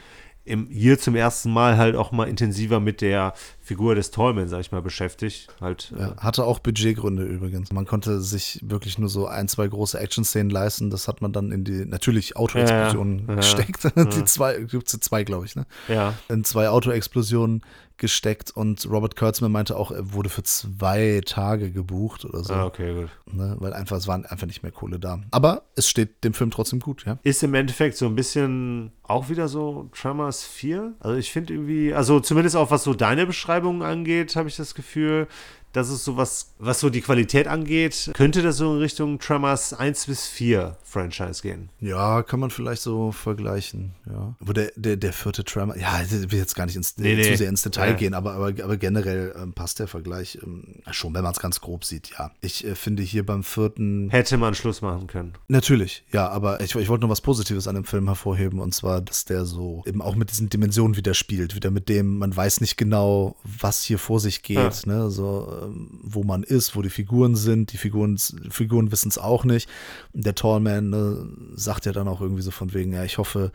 [0.46, 4.60] im, hier zum ersten Mal halt auch mal intensiver mit der Figur des Tallman, sag
[4.60, 5.48] ich mal, beschäftigt.
[5.60, 7.72] Halt, äh, Ja, hatte auch Budgetgründe übrigens.
[7.72, 10.92] Man konnte sich wirklich nur so ein, zwei große Action-Szenen leisten.
[10.92, 13.36] Das hat man dann in die, natürlich, Autoexplosionen Ja, ja.
[13.38, 13.84] gesteckt.
[14.16, 15.66] Die zwei, gibt's zwei, glaube ich, ne?
[15.88, 16.14] ja.
[16.30, 17.64] in zwei Autoexplosionen
[18.00, 22.54] gesteckt und Robert Kurtzman meinte auch, er wurde für zwei Tage gebucht oder so.
[22.54, 23.10] Ah, okay, gut.
[23.32, 23.56] Ne?
[23.60, 25.22] Weil einfach, es waren einfach nicht mehr Kohle da.
[25.32, 27.20] Aber es steht dem Film trotzdem gut, ja.
[27.24, 30.94] Ist im Endeffekt so ein bisschen auch wieder so Tremors 4.
[31.00, 34.76] Also ich finde irgendwie, also zumindest auch was so deine Beschreibung angeht, habe ich das
[34.76, 35.28] Gefühl,
[35.74, 39.74] dass es so was, was so die Qualität angeht, könnte das so in Richtung Tremors
[39.74, 41.70] 1 bis 4 Franchise gehen.
[41.80, 44.34] Ja, kann man vielleicht so vergleichen, ja.
[44.40, 47.32] Wo der, der, der vierte Tremor, ja, ich will jetzt gar nicht ins, Nee, nee.
[47.32, 47.96] zu sehr ins Detail Ja.
[47.96, 51.62] gehen, aber, aber, aber generell ähm, passt der Vergleich ähm, schon, wenn man es ganz
[51.62, 52.32] grob sieht, ja.
[52.42, 55.34] Ich äh, finde hier beim vierten, Hätte man Schluss machen können.
[55.48, 59.02] Natürlich, ja, aber ich, ich wollte nur was Positives an dem Film hervorheben und zwar,
[59.02, 62.62] dass der so eben auch mit diesen Dimensionen wieder spielt, wieder mit dem, man weiß
[62.62, 65.59] nicht genau, was hier vor sich geht, ne, so,
[66.04, 68.18] wo man ist, wo die Figuren sind, die Figuren,
[68.50, 69.70] Figuren wissen es auch nicht.
[70.14, 73.52] Der Tallman ne, sagt ja dann auch irgendwie so von wegen, ja, ich hoffe,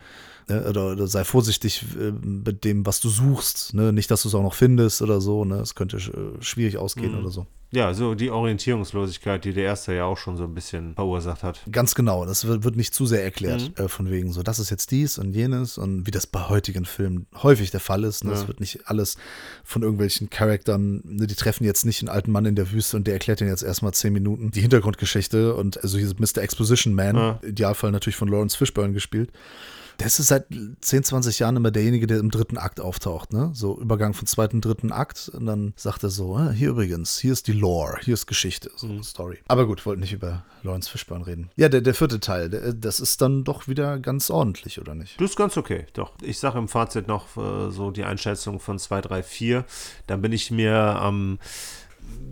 [0.47, 4.27] ne, oder, oder sei vorsichtig äh, mit dem, was du suchst, ne, nicht, dass du
[4.29, 7.45] es auch noch findest oder so, ne, es könnte äh, schwierig ausgehen oder so.
[7.71, 11.59] Ja, so die Orientierungslosigkeit, die der erste ja auch schon so ein bisschen verursacht hat.
[11.71, 14.69] Ganz genau, das wird, wird nicht zu sehr erklärt, äh, von wegen so, das ist
[14.69, 18.23] jetzt dies und jenes und wie das bei heutigen Filmen häufig der Fall ist.
[18.23, 18.31] Ne?
[18.31, 18.47] Es Ja.
[18.47, 19.17] wird nicht alles
[19.63, 21.27] von irgendwelchen Charaktern, ne?
[21.27, 23.63] die treffen jetzt nicht einen alten Mann in der Wüste und der erklärt ihnen jetzt
[23.63, 26.43] erstmal zehn Minuten die Hintergrundgeschichte und also hier ist Mr.
[26.43, 27.39] Exposition Man, Ja.
[27.45, 29.31] Idealfall natürlich von Lawrence Fishburne gespielt.
[29.99, 30.47] Der ist seit
[30.81, 33.51] 10, 20 Jahren immer derjenige, der im dritten Akt auftaucht, ne?
[33.53, 37.33] So Übergang von zweiten, dritten Akt und dann sagt er so, "Ah, hier übrigens, hier
[37.33, 39.39] ist die Lore, hier ist Geschichte, so eine Story.
[39.47, 41.49] Aber gut, wollten nicht über Lawrence Fishburne reden.
[41.55, 45.19] Ja, der, der vierte Teil, der, das ist dann doch wieder ganz ordentlich, oder nicht?
[45.21, 46.13] Das ist ganz okay, doch.
[46.21, 49.65] Ich sage im Fazit noch äh, so die Einschätzung von 2, 3, 4.
[50.07, 51.39] Dann bin ich mir am,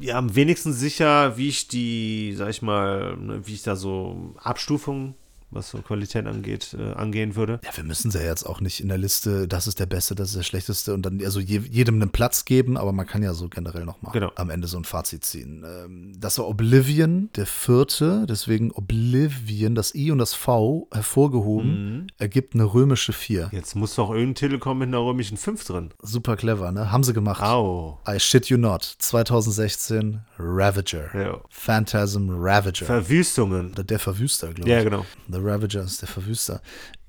[0.01, 4.35] ja, am wenigsten sicher, wie ich die, sag ich mal, ne, wie ich da so
[4.37, 5.15] Abstufungen,
[5.53, 7.59] was so Qualität angeht, äh, angehen würde.
[7.63, 10.15] Ja, wir müssen sie ja jetzt auch nicht in der Liste, das ist der Beste,
[10.15, 13.23] das ist der Schlechteste und dann also je, jedem einen Platz geben, aber man kann
[13.23, 14.31] ja so generell noch mal Genau.
[14.35, 15.63] am Ende so ein Fazit ziehen.
[15.65, 22.53] Ähm, das war Oblivion, der vierte, deswegen Oblivion, das I und das V hervorgehoben, ergibt
[22.53, 23.49] eine römische 4.
[23.51, 25.89] Jetzt muss doch irgendein Titel kommen mit einer römischen 5 drin.
[26.01, 26.91] Super clever, ne?
[26.91, 27.41] Haben sie gemacht.
[27.41, 27.99] Au.
[28.07, 28.83] I shit you not.
[28.83, 31.09] 2016 Ravager.
[31.13, 31.41] Ja.
[31.49, 32.85] Phantasm Ravager.
[32.85, 33.71] Verwüstungen.
[33.71, 34.75] Oder der Verwüster, glaube ich.
[34.75, 35.05] Ja, genau.
[35.29, 36.61] The Ravagers, der Verwüster,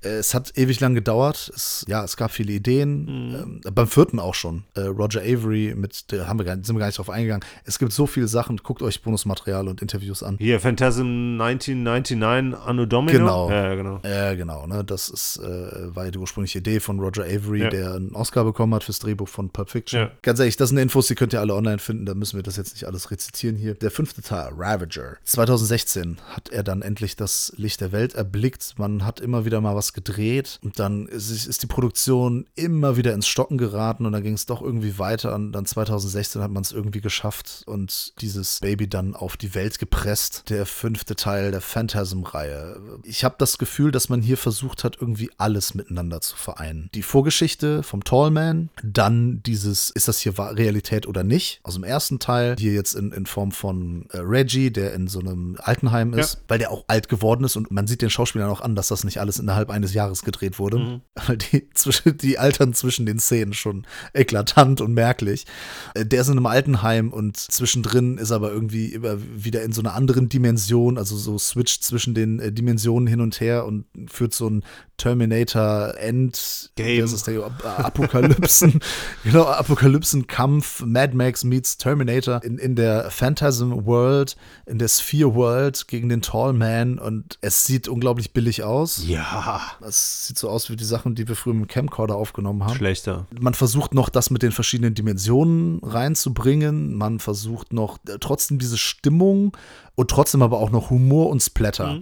[0.05, 1.51] Äh, Es hat ewig lang gedauert.
[1.55, 3.61] Es, ja, es gab viele Ideen.
[3.65, 4.65] Ähm, beim vierten auch schon.
[4.75, 7.45] Äh, Roger Avery, mit der haben wir gar, sind wir gar nicht drauf eingegangen.
[7.65, 8.57] Es gibt so viele Sachen.
[8.59, 10.37] Guckt euch Bonusmaterial und Interviews an.
[10.39, 13.19] Hier, Phantasm 1999, Anno Domino.
[13.19, 13.51] Genau.
[13.51, 14.01] Ja, genau.
[14.05, 14.67] Ja, genau.
[14.67, 14.85] Ne?
[14.85, 17.71] Das ist, äh, war ja die ursprüngliche Idee von Roger Avery, Ja.
[17.71, 20.01] der einen Oscar bekommen hat fürs Drehbuch von Pulp Fiction.
[20.01, 20.11] Ja.
[20.23, 22.07] Ganz ehrlich, das sind Infos, die könnt ihr alle online finden.
[22.07, 23.75] Da müssen wir das jetzt nicht alles rezitieren hier.
[23.75, 25.17] Der fünfte Teil, Ravager.
[25.25, 28.75] 2016 hat er dann endlich das Licht der Welt erblickt.
[28.79, 33.15] Man hat immer wieder mal was gedreht und dann ist, ist die Produktion immer wieder
[33.15, 35.35] ins Stocken geraten und dann ging es doch irgendwie weiter.
[35.35, 39.79] Und dann 2016 hat man es irgendwie geschafft und dieses Baby dann auf die Welt
[39.79, 40.45] gepresst.
[40.51, 41.61] Der fünfte Teil der
[42.09, 42.77] Phantasm-Reihe.
[43.05, 46.91] Ich habe das Gefühl, dass man hier versucht hat, irgendwie alles miteinander zu vereinen.
[46.95, 51.61] Die Vorgeschichte vom Tallman, dann dieses, ist das hier Realität oder nicht?
[51.63, 55.21] Aus dem ersten Teil, hier jetzt in, in Form von äh, Reggie, der in so
[55.21, 56.41] einem Altenheim ist, Ja.
[56.49, 59.05] weil der auch alt geworden ist und man sieht den Schauspielern auch an, dass das
[59.05, 60.79] nicht alles innerhalb eines Jahres gedreht wurde.
[60.79, 61.01] Mhm.
[61.27, 61.69] Weil die,
[62.23, 65.47] die altern zwischen den Szenen schon eklatant und merklich.
[65.95, 69.83] Äh, Der ist in einem Altenheim und zwischendrin ist aber irgendwie immer wieder in so
[69.83, 74.33] einer anderen Dimension, also so switcht zwischen den äh, Dimensionen hin und her und führt
[74.33, 74.65] so ein
[74.97, 77.01] Terminator End Game.
[77.01, 78.81] Das ist der Apokalypsen,
[79.25, 85.89] genau, Apokalypsen-Kampf, Mad Max meets Terminator in, in der Phantasm World, in der Sphere World
[85.89, 89.03] gegen den Tall Man und es sieht unglaublich billig aus.
[89.07, 89.61] Ja.
[89.81, 92.75] Es sieht so aus wie die Sachen, die wir früher mit dem Camcorder aufgenommen haben.
[92.75, 93.27] Schlechter.
[93.39, 96.95] Man versucht noch, das mit den verschiedenen Dimensionen reinzubringen.
[96.95, 99.57] Man versucht noch äh, trotzdem diese Stimmung
[99.95, 102.01] und trotzdem aber auch noch Humor und Splatter.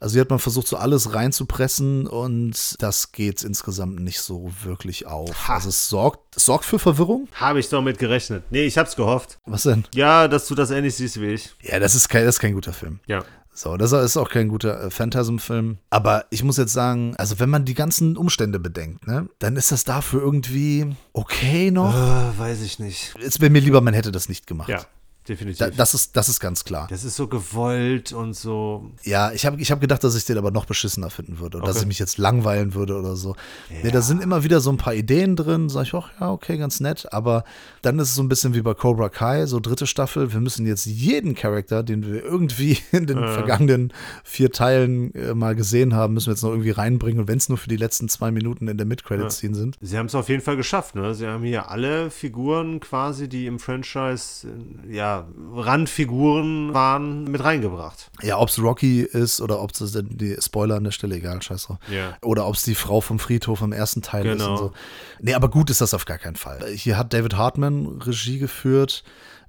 [0.00, 5.06] Also hier hat man versucht, so alles reinzupressen und das geht insgesamt nicht so wirklich
[5.06, 5.48] auf.
[5.48, 5.54] Ha.
[5.54, 7.28] Also es sorgt, es sorgt für Verwirrung.
[7.32, 8.44] Habe ich doch mit gerechnet.
[8.50, 9.38] Nee, ich hab's gehofft.
[9.46, 9.84] Was denn?
[9.94, 11.54] Ja, dass du das ähnlich siehst wie ich.
[11.62, 13.00] Ja, das ist kein, das ist kein guter Film.
[13.06, 13.24] Ja.
[13.56, 15.78] So, das ist auch kein guter äh, Phantasm-Film.
[15.88, 19.72] Aber ich muss jetzt sagen, also wenn man die ganzen Umstände bedenkt, ne, dann ist
[19.72, 21.94] das dafür irgendwie okay noch.
[21.94, 23.14] Äh, weiß ich nicht.
[23.18, 24.68] Es wäre mir lieber, man hätte das nicht gemacht.
[24.68, 24.84] Ja,
[25.28, 25.58] definitiv.
[25.58, 26.86] Da, das, ist, das ist ganz klar.
[26.90, 28.90] das ist so gewollt und so.
[29.04, 31.58] Ja, ich habe ich hab gedacht, dass ich den aber noch beschissener finden würde.
[31.58, 31.82] Oder dass Okay.
[31.84, 33.36] ich mich jetzt langweilen würde oder so.
[33.82, 35.68] Nee, da sind immer wieder so ein paar Ideen drin.
[35.68, 37.12] Sag ich, ach ja, okay, ganz nett.
[37.12, 37.44] Aber
[37.82, 40.32] dann ist es so ein bisschen wie bei Cobra Kai, so dritte Staffel.
[40.32, 43.92] Wir müssen jetzt jeden Charakter, den wir irgendwie in den vergangenen
[44.24, 47.20] vier Teilen äh, mal gesehen haben, müssen wir jetzt noch irgendwie reinbringen.
[47.20, 49.76] Und wenn es nur für die letzten zwei Minuten in der Mid-Credit-Scene sind.
[49.80, 51.14] Sie haben es auf jeden Fall geschafft, ne?
[51.14, 54.48] Sie haben hier alle Figuren quasi, die im Franchise,
[54.88, 54.92] äh,
[55.24, 55.26] ja,
[55.62, 58.10] Randfiguren waren, mit reingebracht.
[58.22, 61.64] Ja, ob es Rocky ist oder ob es die Spoiler an der Stelle, egal, scheiß
[61.66, 61.78] drauf.
[61.90, 62.16] Ja.
[62.22, 64.50] Oder ob es die Frau vom Friedhof im ersten Teil ist Genau.
[64.52, 64.72] und so.
[65.20, 66.66] Nee, aber gut ist das auf gar keinen Fall.
[66.74, 69.04] Hier hat David Hartman Regie geführt.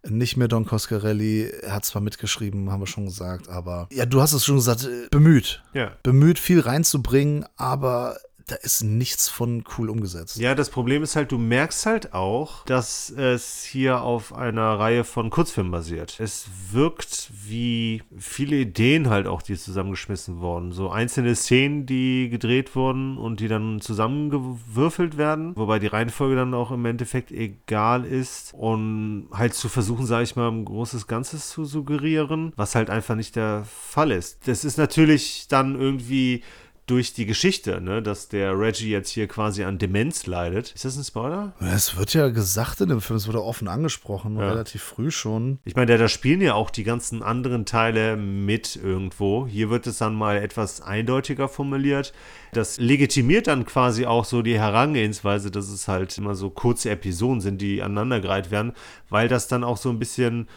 [0.08, 4.22] Nicht mehr Don Coscarelli, er hat zwar mitgeschrieben, haben wir schon gesagt, aber ja, du
[4.22, 5.64] hast es schon gesagt, äh, bemüht.
[5.74, 5.92] Ja.
[6.04, 8.16] Bemüht, viel reinzubringen, aber
[8.48, 10.38] da ist nichts von cool umgesetzt.
[10.38, 15.04] Ja, das Problem ist halt, du merkst halt auch, dass es hier auf einer Reihe
[15.04, 16.18] von Kurzfilmen basiert.
[16.20, 20.72] Es wirkt wie viele Ideen halt auch, die zusammengeschmissen wurden.
[20.72, 26.54] So einzelne Szenen, die gedreht wurden und die dann zusammengewürfelt werden, wobei die Reihenfolge dann
[26.54, 31.50] auch im Endeffekt egal ist und halt zu versuchen, sage ich mal, ein großes Ganzes
[31.50, 34.48] zu suggerieren, was halt einfach nicht der Fall ist.
[34.48, 36.44] Das ist natürlich dann irgendwie
[36.88, 40.72] durch die Geschichte, ne, dass der Reggie jetzt hier quasi an Demenz leidet.
[40.72, 41.52] Ist das ein Spoiler?
[41.60, 44.48] Es wird ja gesagt in dem Film, es wurde offen angesprochen, Ja.
[44.48, 45.60] relativ früh schon.
[45.66, 49.46] Ich meine, da, da spielen ja auch die ganzen anderen Teile mit irgendwo.
[49.48, 52.14] Hier wird es dann mal etwas eindeutiger formuliert.
[52.54, 57.42] Das legitimiert dann quasi auch so die Herangehensweise, dass es halt immer so kurze Episoden
[57.42, 58.72] sind, die aneinandergereiht werden,
[59.10, 60.48] weil das dann auch so ein bisschen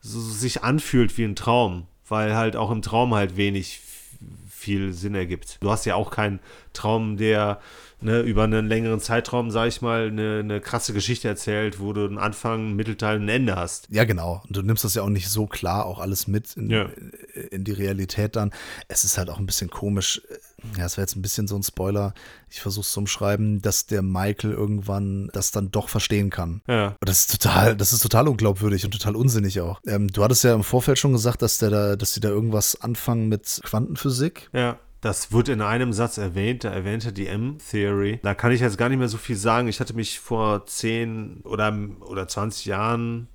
[0.00, 3.80] so sich anfühlt wie ein Traum, weil halt auch im Traum halt wenig
[4.60, 5.56] viel Sinn ergibt.
[5.60, 6.40] Du hast ja auch keinen
[6.72, 7.60] Traum, der
[8.02, 12.04] ne, über einen längeren Zeitraum, sag ich mal, eine, eine krasse Geschichte erzählt, wo du
[12.04, 13.86] einen Anfang, einen Mittelteil, ein Ende hast.
[13.90, 14.42] Ja, genau.
[14.46, 16.86] Und du nimmst das ja auch nicht so klar auch alles mit in, Ja.
[17.50, 18.50] in die Realität dann.
[18.88, 20.22] Es ist halt auch ein bisschen komisch.
[20.76, 22.12] Ja, es wäre jetzt ein bisschen so ein Spoiler.
[22.50, 26.60] Ich versuche es zu umschreiben, dass der Michael irgendwann das dann doch verstehen kann.
[26.68, 26.88] Ja.
[27.00, 29.80] Und das ist total, das ist total unglaubwürdig und total unsinnig auch.
[29.86, 32.80] Ähm, du hattest ja im Vorfeld schon gesagt, dass der da, dass sie da irgendwas
[32.80, 34.50] anfangen mit Quantenphysik.
[34.52, 38.20] Ja, das wird in einem Satz erwähnt, da erwähnt er die M-Theory.
[38.22, 39.68] Da kann ich jetzt gar nicht mehr so viel sagen.
[39.68, 43.28] Ich hatte mich vor 10 oder, oder 20 Jahren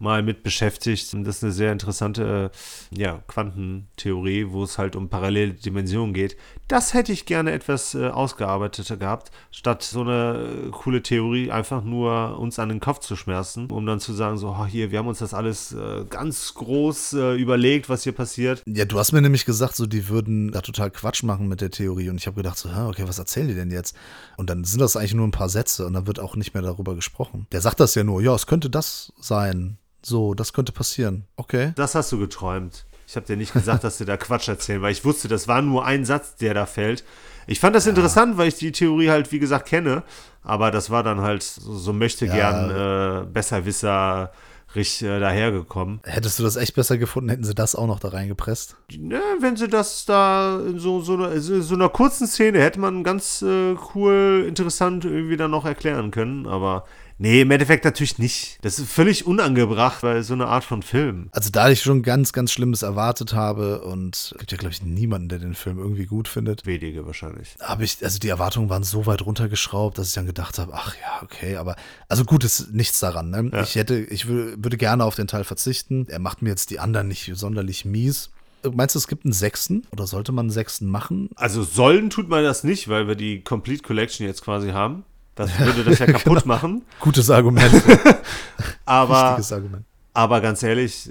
[0.00, 1.14] mal mit beschäftigt.
[1.14, 2.50] Das ist eine sehr interessante
[2.92, 6.36] äh, ja, Quantentheorie, wo es halt um parallele Dimensionen geht.
[6.68, 11.84] Das hätte ich gerne etwas äh, ausgearbeiteter gehabt, statt so eine äh, coole Theorie einfach
[11.84, 14.98] nur uns an den Kopf zu schmerzen, um dann zu sagen, so, oh, hier, wir
[14.98, 15.76] haben uns das alles
[16.08, 18.62] ganz groß überlegt, was hier passiert.
[18.66, 21.70] Ja, du hast mir nämlich gesagt, so die würden da total Quatsch machen mit der
[21.70, 23.96] Theorie und ich habe gedacht so, okay, was erzählen die denn jetzt?
[24.36, 26.62] Und dann sind das eigentlich nur ein paar Sätze und dann wird auch nicht mehr
[26.62, 27.46] darüber gesprochen.
[27.52, 29.78] Der sagt das ja nur, ja, es könnte das sein.
[30.02, 31.24] So, das könnte passieren.
[31.36, 31.72] Okay.
[31.76, 32.86] Das hast du geträumt.
[33.06, 35.62] Ich habe dir nicht gesagt, dass sie da Quatsch erzählen, weil ich wusste, das war
[35.62, 37.04] nur ein Satz, der da fällt.
[37.46, 40.04] Ich fand das interessant, weil ich die Theorie halt, wie gesagt, kenne.
[40.42, 42.34] Aber das war dann halt so, so möchte Ja.
[42.34, 44.30] gern äh, besserwisser
[44.76, 45.98] richtig äh, dahergekommen.
[46.04, 48.76] Hättest du das echt besser gefunden, hätten sie das auch noch da reingepresst?
[48.96, 53.02] Ne, wenn sie das da in so, so, einer, so einer kurzen Szene hätte man
[53.02, 56.46] ganz äh, cool, interessant irgendwie dann noch erklären können.
[56.46, 56.84] Aber
[57.20, 58.58] nee, im Endeffekt natürlich nicht.
[58.62, 61.28] Das ist völlig unangebracht bei so einer Art von Film.
[61.32, 64.82] Also da ich schon ganz, ganz Schlimmes erwartet habe und es gibt ja, glaube ich,
[64.82, 67.54] niemanden, der den Film irgendwie gut findet, Wenige wahrscheinlich.
[67.60, 70.94] habe ich, also die Erwartungen waren so weit runtergeschraubt, dass ich dann gedacht habe, ach
[70.96, 71.76] ja, okay, aber
[72.08, 73.30] also gut ist nichts daran.
[73.30, 73.50] Ne?
[73.52, 73.62] Ja.
[73.62, 76.06] Ich hätte, ich wür- würde gerne auf den Teil verzichten.
[76.08, 78.30] Er macht mir jetzt die anderen nicht sonderlich mies.
[78.72, 79.84] Meinst du, es gibt einen sechsten?
[79.90, 81.30] Oder sollte man einen sechsten machen?
[81.36, 85.04] Also sollen tut man das nicht, weil wir die Complete Collection jetzt quasi haben.
[85.34, 86.82] Das würde das ja kaputt machen.
[87.00, 87.72] Gutes Argument.
[88.84, 89.84] Aber, Wichtiges Argument.
[90.12, 91.10] aber ganz ehrlich,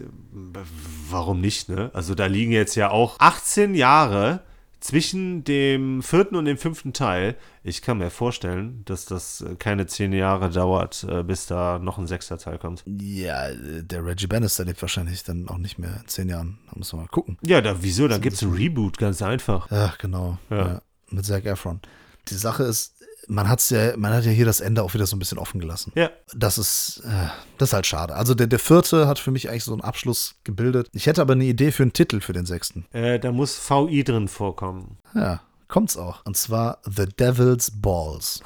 [1.09, 1.89] warum nicht, ne?
[1.93, 4.41] Also da liegen jetzt ja auch 18 Jahre
[4.82, 7.36] zwischen dem vierten und dem fünften Teil.
[7.63, 12.07] Ich kann mir vorstellen, dass das keine 10 Jahre dauert, äh, bis da noch ein
[12.07, 12.84] sechster Teil kommt.
[12.86, 16.59] Ja, der Reggie Bannister lebt wahrscheinlich dann auch nicht mehr in zehn Jahren.
[16.70, 17.38] Da müssen wir mal gucken.
[17.45, 18.07] Ja, da, wieso?
[18.07, 19.70] Da gibt es ein Reboot, ganz einfach.
[19.72, 20.38] Ja, genau.
[20.49, 20.57] Ja.
[20.67, 20.82] Ja.
[21.09, 21.82] mit Zac Efron.
[22.30, 25.15] Die Sache ist, man hat's ja, man hat ja hier das Ende auch wieder so
[25.15, 25.91] ein bisschen offen gelassen.
[25.95, 28.15] Ja, Das ist, äh, das ist halt schade.
[28.15, 30.89] Also der, der vierte hat für mich eigentlich so einen Abschluss gebildet.
[30.93, 32.86] Ich hätte aber eine Idee für einen Titel für den sechsten.
[32.91, 34.97] äh, da muss VI drin vorkommen.
[35.13, 36.26] Ja, kommt's auch.
[36.26, 38.41] Und zwar The Devil's Balls.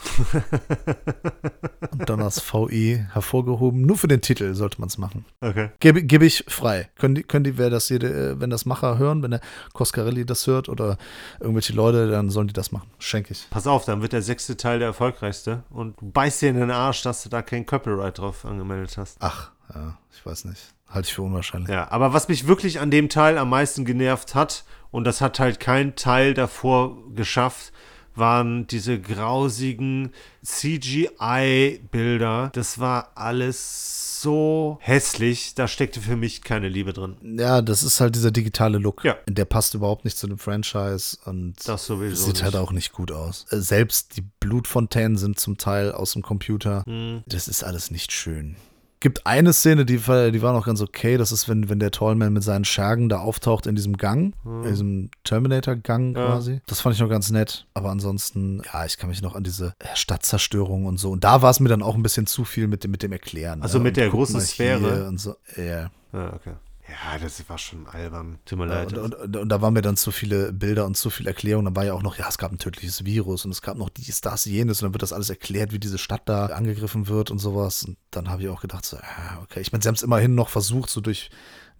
[1.91, 3.82] Und dann das VI hervorgehoben.
[3.82, 5.26] Nur für den Titel sollte man's machen.
[5.41, 5.71] Okay.
[5.80, 6.89] Gebe, gebe ich frei.
[6.99, 9.41] Können die, können die, wer das jede, äh, wenn das Macher hören, wenn der
[9.74, 10.97] Coscarelli das hört oder
[11.39, 12.89] irgendwelche Leute, dann sollen die das machen.
[12.99, 13.49] Schenke ich.
[13.49, 16.71] Pass auf, dann wird der sechste Teil der erfolgreichste und du beißt dir in den
[16.71, 19.17] Arsch, dass du da kein Copyright drauf angemeldet hast.
[19.21, 20.74] Ach, ja, ich weiß nicht.
[20.93, 21.69] Halte ich für unwahrscheinlich.
[21.69, 25.39] Ja, aber was mich wirklich an dem Teil am meisten genervt hat, und das hat
[25.39, 27.71] halt kein Teil davor geschafft,
[28.15, 30.11] waren diese grausigen
[30.43, 32.51] CGI-Bilder.
[32.53, 37.17] Das war alles so hässlich, da steckte für mich keine Liebe drin.
[37.37, 39.03] Ja, das ist halt dieser digitale Look.
[39.03, 39.15] Ja.
[39.27, 42.61] Der passt überhaupt nicht zu dem Franchise und Das sowieso sieht halt nicht.
[42.61, 43.45] auch nicht gut aus.
[43.49, 46.83] Äh, Selbst die Blutfontänen sind zum Teil aus dem Computer.
[46.85, 47.23] Hm.
[47.25, 48.55] Das ist alles nicht schön.
[49.03, 51.17] Gibt eine Szene, die, war- die war noch ganz okay.
[51.17, 54.63] Das ist, wenn, wenn der Tallman mit seinen Schergen da auftaucht in diesem Gang, in
[54.63, 56.25] diesem Terminator-Gang Ja.
[56.27, 56.61] quasi.
[56.67, 57.67] Das fand ich noch ganz nett.
[57.73, 61.11] Aber ansonsten, ja, ich kann mich noch an diese äh, Stadtzerstörung und so.
[61.11, 63.11] Und da war es mir dann auch ein bisschen zu viel mit dem, mit dem
[63.11, 63.61] Erklären.
[63.61, 63.83] Also ne?
[63.83, 65.05] mit der großen Sphäre.
[65.07, 65.35] Und so.
[65.57, 65.91] Ja.
[66.13, 66.53] Ja, okay.
[66.93, 68.37] Ja, das war schon albern.
[68.45, 68.93] Tut mir Ja, leid.
[68.97, 71.65] und, und, und da waren mir dann zu viele Bilder und zu viel Erklärung.
[71.65, 73.89] Dann war ja auch noch, ja, es gab ein tödliches Virus und es gab noch
[73.89, 74.81] dies, das, jenes.
[74.81, 77.83] Und dann wird das alles erklärt, wie diese Stadt da angegriffen wird und sowas.
[77.83, 79.61] Und dann habe ich auch gedacht, so, ah, okay.
[79.61, 81.31] Ich meine, sie haben es immerhin noch versucht, so durch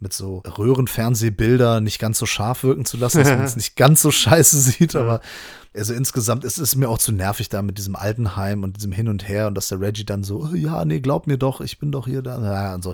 [0.04, 4.02] mit so Röhrenfernsehbilder nicht ganz so scharf wirken zu lassen, dass man es nicht ganz
[4.04, 5.22] so scheiße sieht, aber
[5.76, 9.08] also insgesamt ist es mir auch zu nervig da mit diesem Altenheim und diesem Hin
[9.08, 11.80] und Her und dass der Reggie dann so, oh, ja, nee, glaub mir doch, ich
[11.80, 12.94] bin doch hier da, ja, und so.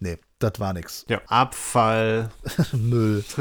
[0.00, 1.04] Nee, das war nix.
[1.08, 2.30] ja, Abfall.
[2.72, 3.24] Müll.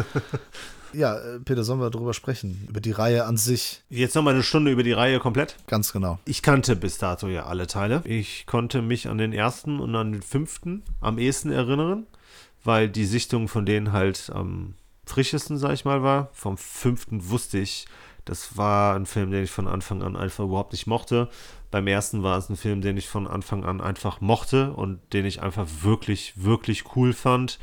[0.93, 2.65] Ja, äh, Peter, sollen wir darüber sprechen?
[2.69, 3.83] Über die Reihe an sich.
[3.89, 5.57] Jetzt nochmal eine Stunde über die Reihe komplett.
[5.67, 6.19] Ganz genau.
[6.23, 8.01] Ich kannte bis dato ja alle Teile.
[8.05, 12.07] Ich konnte mich an den ersten und an den fünften am ehesten erinnern,
[12.65, 16.29] weil die Sichtung von denen halt am frischesten, sag ich mal, war.
[16.33, 17.85] Vom fünften wusste ich,
[18.25, 21.29] das war ein Film, den ich von Anfang an einfach überhaupt nicht mochte.
[21.69, 25.25] Beim ersten war es ein Film, den ich von Anfang an einfach mochte und den
[25.25, 27.59] ich einfach wirklich, wirklich cool fand.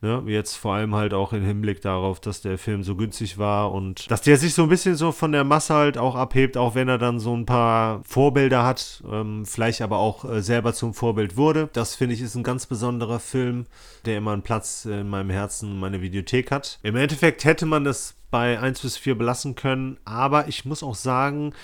[0.00, 3.72] Ne, jetzt vor allem halt auch im Hinblick darauf, dass der Film so günstig war
[3.72, 6.76] und dass der sich so ein bisschen so von der Masse halt auch abhebt, auch
[6.76, 10.94] wenn er dann so ein paar Vorbilder hat, ähm, vielleicht aber auch äh, selber zum
[10.94, 11.68] Vorbild wurde.
[11.72, 13.66] Das finde ich ist ein ganz besonderer Film,
[14.04, 16.78] der immer einen Platz in meinem Herzen, meine Videothek hat.
[16.84, 20.94] Im Endeffekt hätte man das bei 1 bis 4 belassen können, aber ich muss auch
[20.94, 21.54] sagen,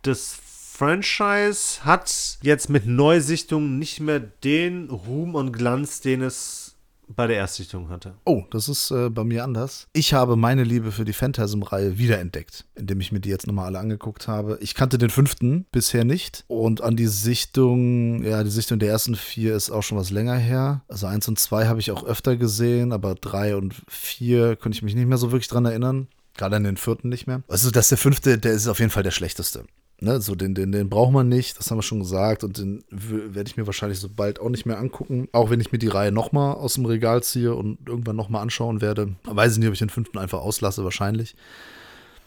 [0.00, 0.38] das
[0.76, 6.65] Franchise hat jetzt mit Neusichtungen nicht mehr den Ruhm und Glanz, den es
[7.08, 8.14] bei der Erstsichtung hatte.
[8.24, 9.88] Oh, das ist äh, bei mir anders.
[9.92, 13.78] Ich habe meine Liebe für die Phantasm-Reihe wiederentdeckt, indem ich mir die jetzt nochmal alle
[13.78, 14.58] angeguckt habe.
[14.60, 16.44] Ich kannte den fünften bisher nicht.
[16.48, 20.36] Und an die Sichtung, ja, die Sichtung der ersten vier ist auch schon was länger
[20.36, 20.82] her.
[20.88, 24.82] Also eins und zwei habe ich auch öfter gesehen, aber drei und vier könnte ich
[24.82, 26.08] mich nicht mehr so wirklich dran erinnern.
[26.36, 27.42] Gerade an den vierten nicht mehr.
[27.48, 29.64] Also, dass der fünfte, der ist auf jeden Fall der schlechteste.
[29.98, 32.84] Ne, so den, den, den braucht man nicht, das haben wir schon gesagt und den
[32.90, 35.28] werde ich mir wahrscheinlich so bald auch nicht mehr angucken.
[35.32, 38.82] Auch wenn ich mir die Reihe nochmal aus dem Regal ziehe und irgendwann nochmal anschauen
[38.82, 39.16] werde.
[39.24, 41.34] Weiß ich nicht, ob ich den fünften einfach auslasse, wahrscheinlich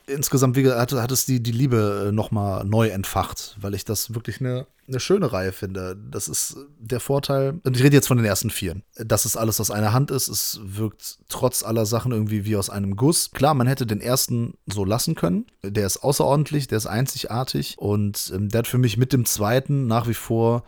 [0.10, 3.86] insgesamt wie gesagt, hat, hat es die, die Liebe äh, nochmal neu entfacht, weil ich
[3.86, 5.98] das wirklich eine, eine schöne Reihe finde.
[6.10, 9.60] Das ist der Vorteil, und ich rede jetzt von den ersten vier, dass es alles
[9.62, 10.28] aus einer Hand ist.
[10.28, 13.32] Es wirkt trotz aller Sachen irgendwie wie aus einem Guss.
[13.32, 15.46] Klar, man hätte den ersten so lassen können.
[15.64, 19.88] Der ist außerordentlich, der ist einzigartig und ähm, der hat für mich mit dem zweiten
[19.88, 20.64] nach wie vor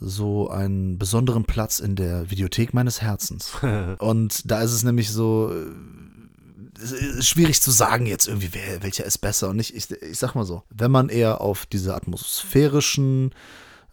[0.00, 3.52] so einen besonderen Platz in der Videothek meines Herzens.
[3.98, 5.52] und da ist es nämlich so,
[7.20, 9.74] schwierig zu sagen jetzt irgendwie, wer, welcher ist besser und nicht.
[9.74, 13.34] Ich, ich sag mal so, wenn man eher auf diese atmosphärischen,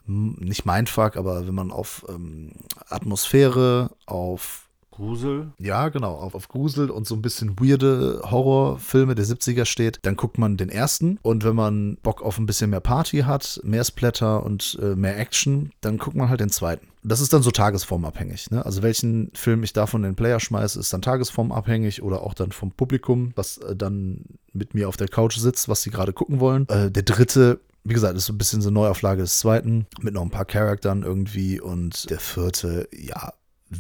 [0.06, 2.52] nicht Mindfuck, aber wenn man auf ähm,
[2.90, 4.65] Atmosphäre, auf
[4.96, 5.52] Grusel?
[5.60, 10.16] Ja, genau, auf, auf Grusel und so ein bisschen weirde Horrorfilme der 70er steht, dann
[10.16, 11.20] guckt man den ersten.
[11.22, 15.20] Und wenn man Bock auf ein bisschen mehr Party hat, mehr Splatter und äh, mehr
[15.20, 16.88] Action, dann guckt man halt den zweiten.
[17.04, 18.52] Das ist dann so tagesformabhängig.
[18.52, 18.66] Ne?
[18.66, 22.52] Also welchen Film ich davon in den Player schmeiße, ist dann tagesformabhängig oder auch dann
[22.52, 24.22] vom Publikum, was äh, dann
[24.54, 26.68] mit mir auf der Couch sitzt, was sie gerade gucken wollen.
[26.70, 30.16] Äh, der dritte wie gesagt, ist so ein bisschen so eine Neuauflage des zweiten, mit
[30.16, 31.62] noch ein paar Charaktern irgendwie.
[31.62, 33.32] Und der vierte, ja,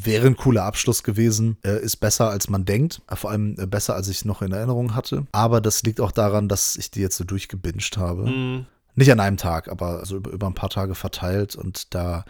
[0.04, 3.66] wäre ein cooler Abschluss gewesen, äh, ist besser als man denkt, äh, vor allem äh,
[3.66, 5.26] besser als ich noch in Erinnerung hatte.
[5.32, 8.28] Aber das liegt auch daran, dass ich die jetzt so durchgebinged habe.
[8.28, 8.66] Mhm.
[8.96, 12.24] Nicht an einem Tag, aber so über, über ein paar Tage verteilt und da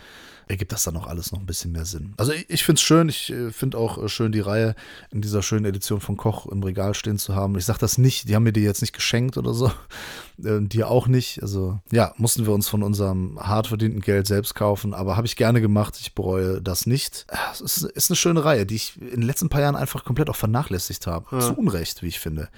[0.48, 2.14] ergibt das dann auch alles noch ein bisschen mehr Sinn.
[2.18, 4.76] Also ich, ich finde es schön, ich äh, finde auch äh, schön, die Reihe
[5.12, 7.58] in dieser schönen Edition von Koch im Regal stehen zu haben.
[7.58, 9.72] Ich sage das nicht, die haben mir die jetzt nicht geschenkt oder so,
[10.44, 11.42] äh, dir auch nicht.
[11.42, 15.36] Also ja, mussten wir uns von unserem hart verdienten Geld selbst kaufen, aber habe ich
[15.36, 17.26] gerne gemacht, ich bereue das nicht.
[17.52, 20.30] Es ist, ist, eine schöne Reihe, die ich in den letzten paar Jahren einfach komplett
[20.30, 21.28] auch vernachlässigt habe.
[21.32, 21.40] Ja.
[21.40, 22.50] Zu Unrecht, wie ich finde.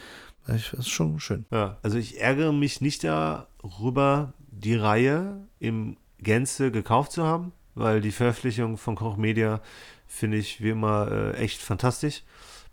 [0.46, 1.46] Das ist schon schön.
[1.52, 8.02] Ja, also ich ärgere mich nicht darüber, die Reihe im Gänze gekauft zu haben weil
[8.02, 9.62] die Veröffentlichung von Koch Media
[10.08, 12.24] finde ich wie immer äh, echt fantastisch.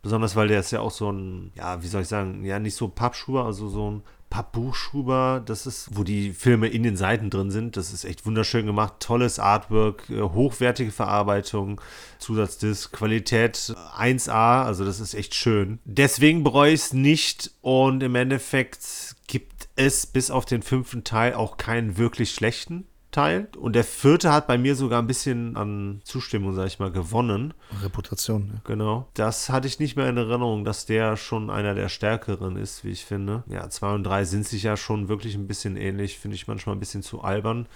[0.02, 2.74] Besonders weil der ist ja auch so ein, ja, wie soll ich sagen, ja, nicht
[2.74, 4.02] so Pappschuber, also so ein
[4.34, 7.76] Pappbuchschuber, das ist, wo die Filme in den Seiten drin sind.
[7.76, 8.94] Das ist echt wunderschön gemacht.
[8.98, 11.80] Tolles Artwork, äh, hochwertige Verarbeitung,
[12.18, 15.78] Zusatzdisc, Qualität 1A, also das ist echt schön.
[15.84, 21.34] Deswegen bereue ich es nicht und im Endeffekt gibt es bis auf den fünften Teil
[21.34, 22.88] auch keinen wirklich schlechten.
[23.14, 23.48] Teil.
[23.56, 27.54] Und der vierte hat bei mir sogar ein bisschen an Zustimmung, sag ich mal, gewonnen.
[27.82, 28.50] Reputation.
[28.52, 28.60] Ja.
[28.64, 29.08] Genau.
[29.14, 32.90] Das hatte ich nicht mehr in Erinnerung, dass der schon einer der stärkeren ist, wie
[32.90, 33.44] ich finde.
[33.46, 36.18] Ja, zwei und drei sind sich ja schon wirklich ein bisschen ähnlich.
[36.18, 37.66] Finde ich manchmal ein bisschen zu albern.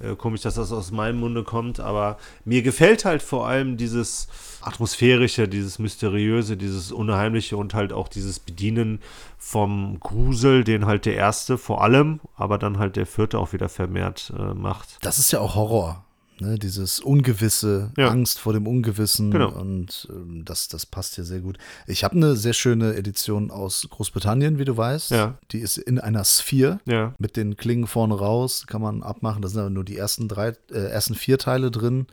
[0.00, 1.80] Äh, komisch, dass das aus meinem Munde kommt.
[1.80, 4.28] Aber mir gefällt halt vor allem dieses
[4.60, 9.00] atmosphärische, dieses mysteriöse, dieses unheimliche und halt auch dieses Bedienen
[9.38, 13.68] vom Grusel, den halt der erste vor allem, aber dann halt der vierte auch wieder
[13.68, 14.98] vermehrt äh, macht.
[15.02, 16.04] Das ist ja auch Horror.
[16.42, 18.08] Ne, dieses Ungewisse, ja.
[18.08, 19.52] Angst vor dem Ungewissen genau.
[19.52, 21.56] und ähm, das, das passt hier sehr gut.
[21.86, 25.12] Ich habe eine sehr schöne Edition aus Großbritannien, wie du weißt.
[25.12, 25.38] Ja.
[25.52, 27.14] Die ist in einer Sphere ja.
[27.18, 29.40] mit den Klingen vorne raus, kann man abmachen.
[29.40, 32.08] Da sind aber nur die ersten drei, äh, ersten vier Teile drin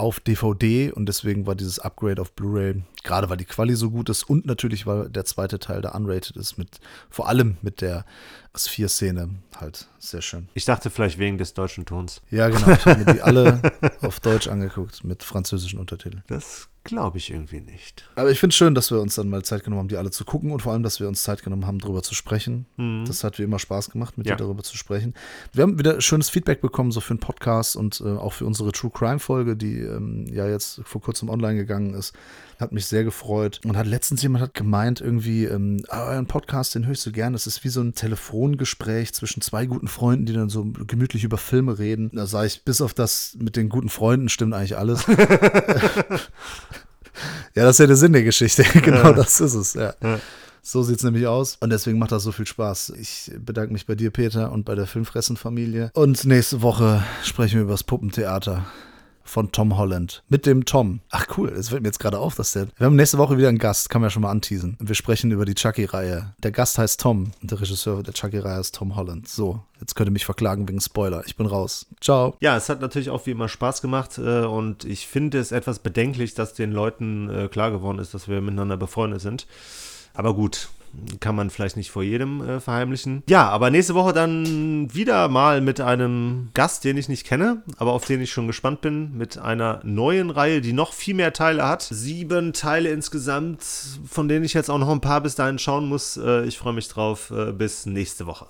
[0.00, 4.08] auf DVD und deswegen war dieses Upgrade auf Blu-ray, gerade weil die Quali so gut
[4.08, 6.80] ist und natürlich, weil der zweite Teil da unrated ist, mit
[7.10, 8.04] vor allem mit der
[8.54, 10.48] S4-Szene halt sehr schön.
[10.54, 12.22] Ich dachte vielleicht wegen des deutschen Tons.
[12.30, 12.70] Ja, genau.
[12.70, 13.60] Ich habe mir die alle
[14.00, 16.24] auf Deutsch angeguckt mit französischen Untertiteln.
[16.26, 18.08] Das Glaube ich irgendwie nicht.
[18.14, 20.10] Aber ich finde es schön, dass wir uns dann mal Zeit genommen haben, die alle
[20.10, 22.64] zu gucken und vor allem, dass wir uns Zeit genommen haben, darüber zu sprechen.
[22.78, 23.04] Mhm.
[23.06, 24.34] Das hat wie immer Spaß gemacht, mit ja.
[24.34, 25.12] dir darüber zu sprechen.
[25.52, 28.72] Wir haben wieder schönes Feedback bekommen, so für den Podcast und äh, auch für unsere
[28.72, 32.14] True Crime Folge, die ähm, ja jetzt vor kurzem online gegangen ist.
[32.58, 33.60] Hat mich sehr gefreut.
[33.64, 37.10] Und hat letztens jemand hat gemeint, irgendwie, ähm, ah, euren Podcast, den höre ich so
[37.10, 37.32] gern.
[37.32, 41.38] Das ist wie so ein Telefongespräch zwischen zwei guten Freunden, die dann so gemütlich über
[41.38, 42.10] Filme reden.
[42.12, 45.06] Da sage ich, bis auf das mit den guten Freunden stimmt eigentlich alles.
[47.54, 48.62] ja, das ist ja der Sinn der Geschichte.
[48.82, 49.12] genau ja.
[49.12, 49.94] das ist es, ja.
[50.02, 50.20] ja.
[50.62, 51.56] So sieht es nämlich aus.
[51.60, 52.92] Und deswegen macht das so viel Spaß.
[53.00, 55.90] Ich bedanke mich bei dir, Peter, und bei der Filmfressen-Familie.
[55.94, 58.66] Und nächste Woche sprechen wir über das Puppentheater
[59.22, 60.22] von Tom Holland.
[60.28, 61.00] Mit dem Tom.
[61.10, 62.68] Ach cool, es fällt mir jetzt gerade auf, dass der.
[62.76, 64.76] Wir haben nächste Woche wieder einen Gast, kann man ja schon mal anteasen.
[64.80, 66.34] Wir sprechen über die Chucky-Reihe.
[66.42, 69.28] Der Gast heißt Tom und der Regisseur der Chucky-Reihe ist Tom Holland.
[69.28, 71.22] So, jetzt könnt ihr mich verklagen wegen Spoiler.
[71.26, 71.86] Ich bin raus.
[72.00, 72.36] Ciao.
[72.40, 75.78] Ja, es hat natürlich auch wie immer Spaß gemacht äh, und ich finde es etwas
[75.78, 79.46] bedenklich, dass den Leuten äh, klar geworden ist, dass wir miteinander befreundet sind.
[80.14, 80.68] Aber gut,
[81.20, 83.22] kann man vielleicht nicht vor jedem äh, verheimlichen.
[83.28, 87.92] Ja, aber nächste Woche dann wieder mal mit einem Gast, den ich nicht kenne, aber
[87.92, 91.66] auf den ich schon gespannt bin, mit einer neuen Reihe, die noch viel mehr Teile
[91.66, 91.82] hat.
[91.82, 93.64] Sieben Teile insgesamt,
[94.08, 96.16] von denen ich jetzt auch noch ein paar bis dahin schauen muss.
[96.16, 97.30] Äh, ich freue mich drauf.
[97.30, 98.38] Äh, bis nächste Woche.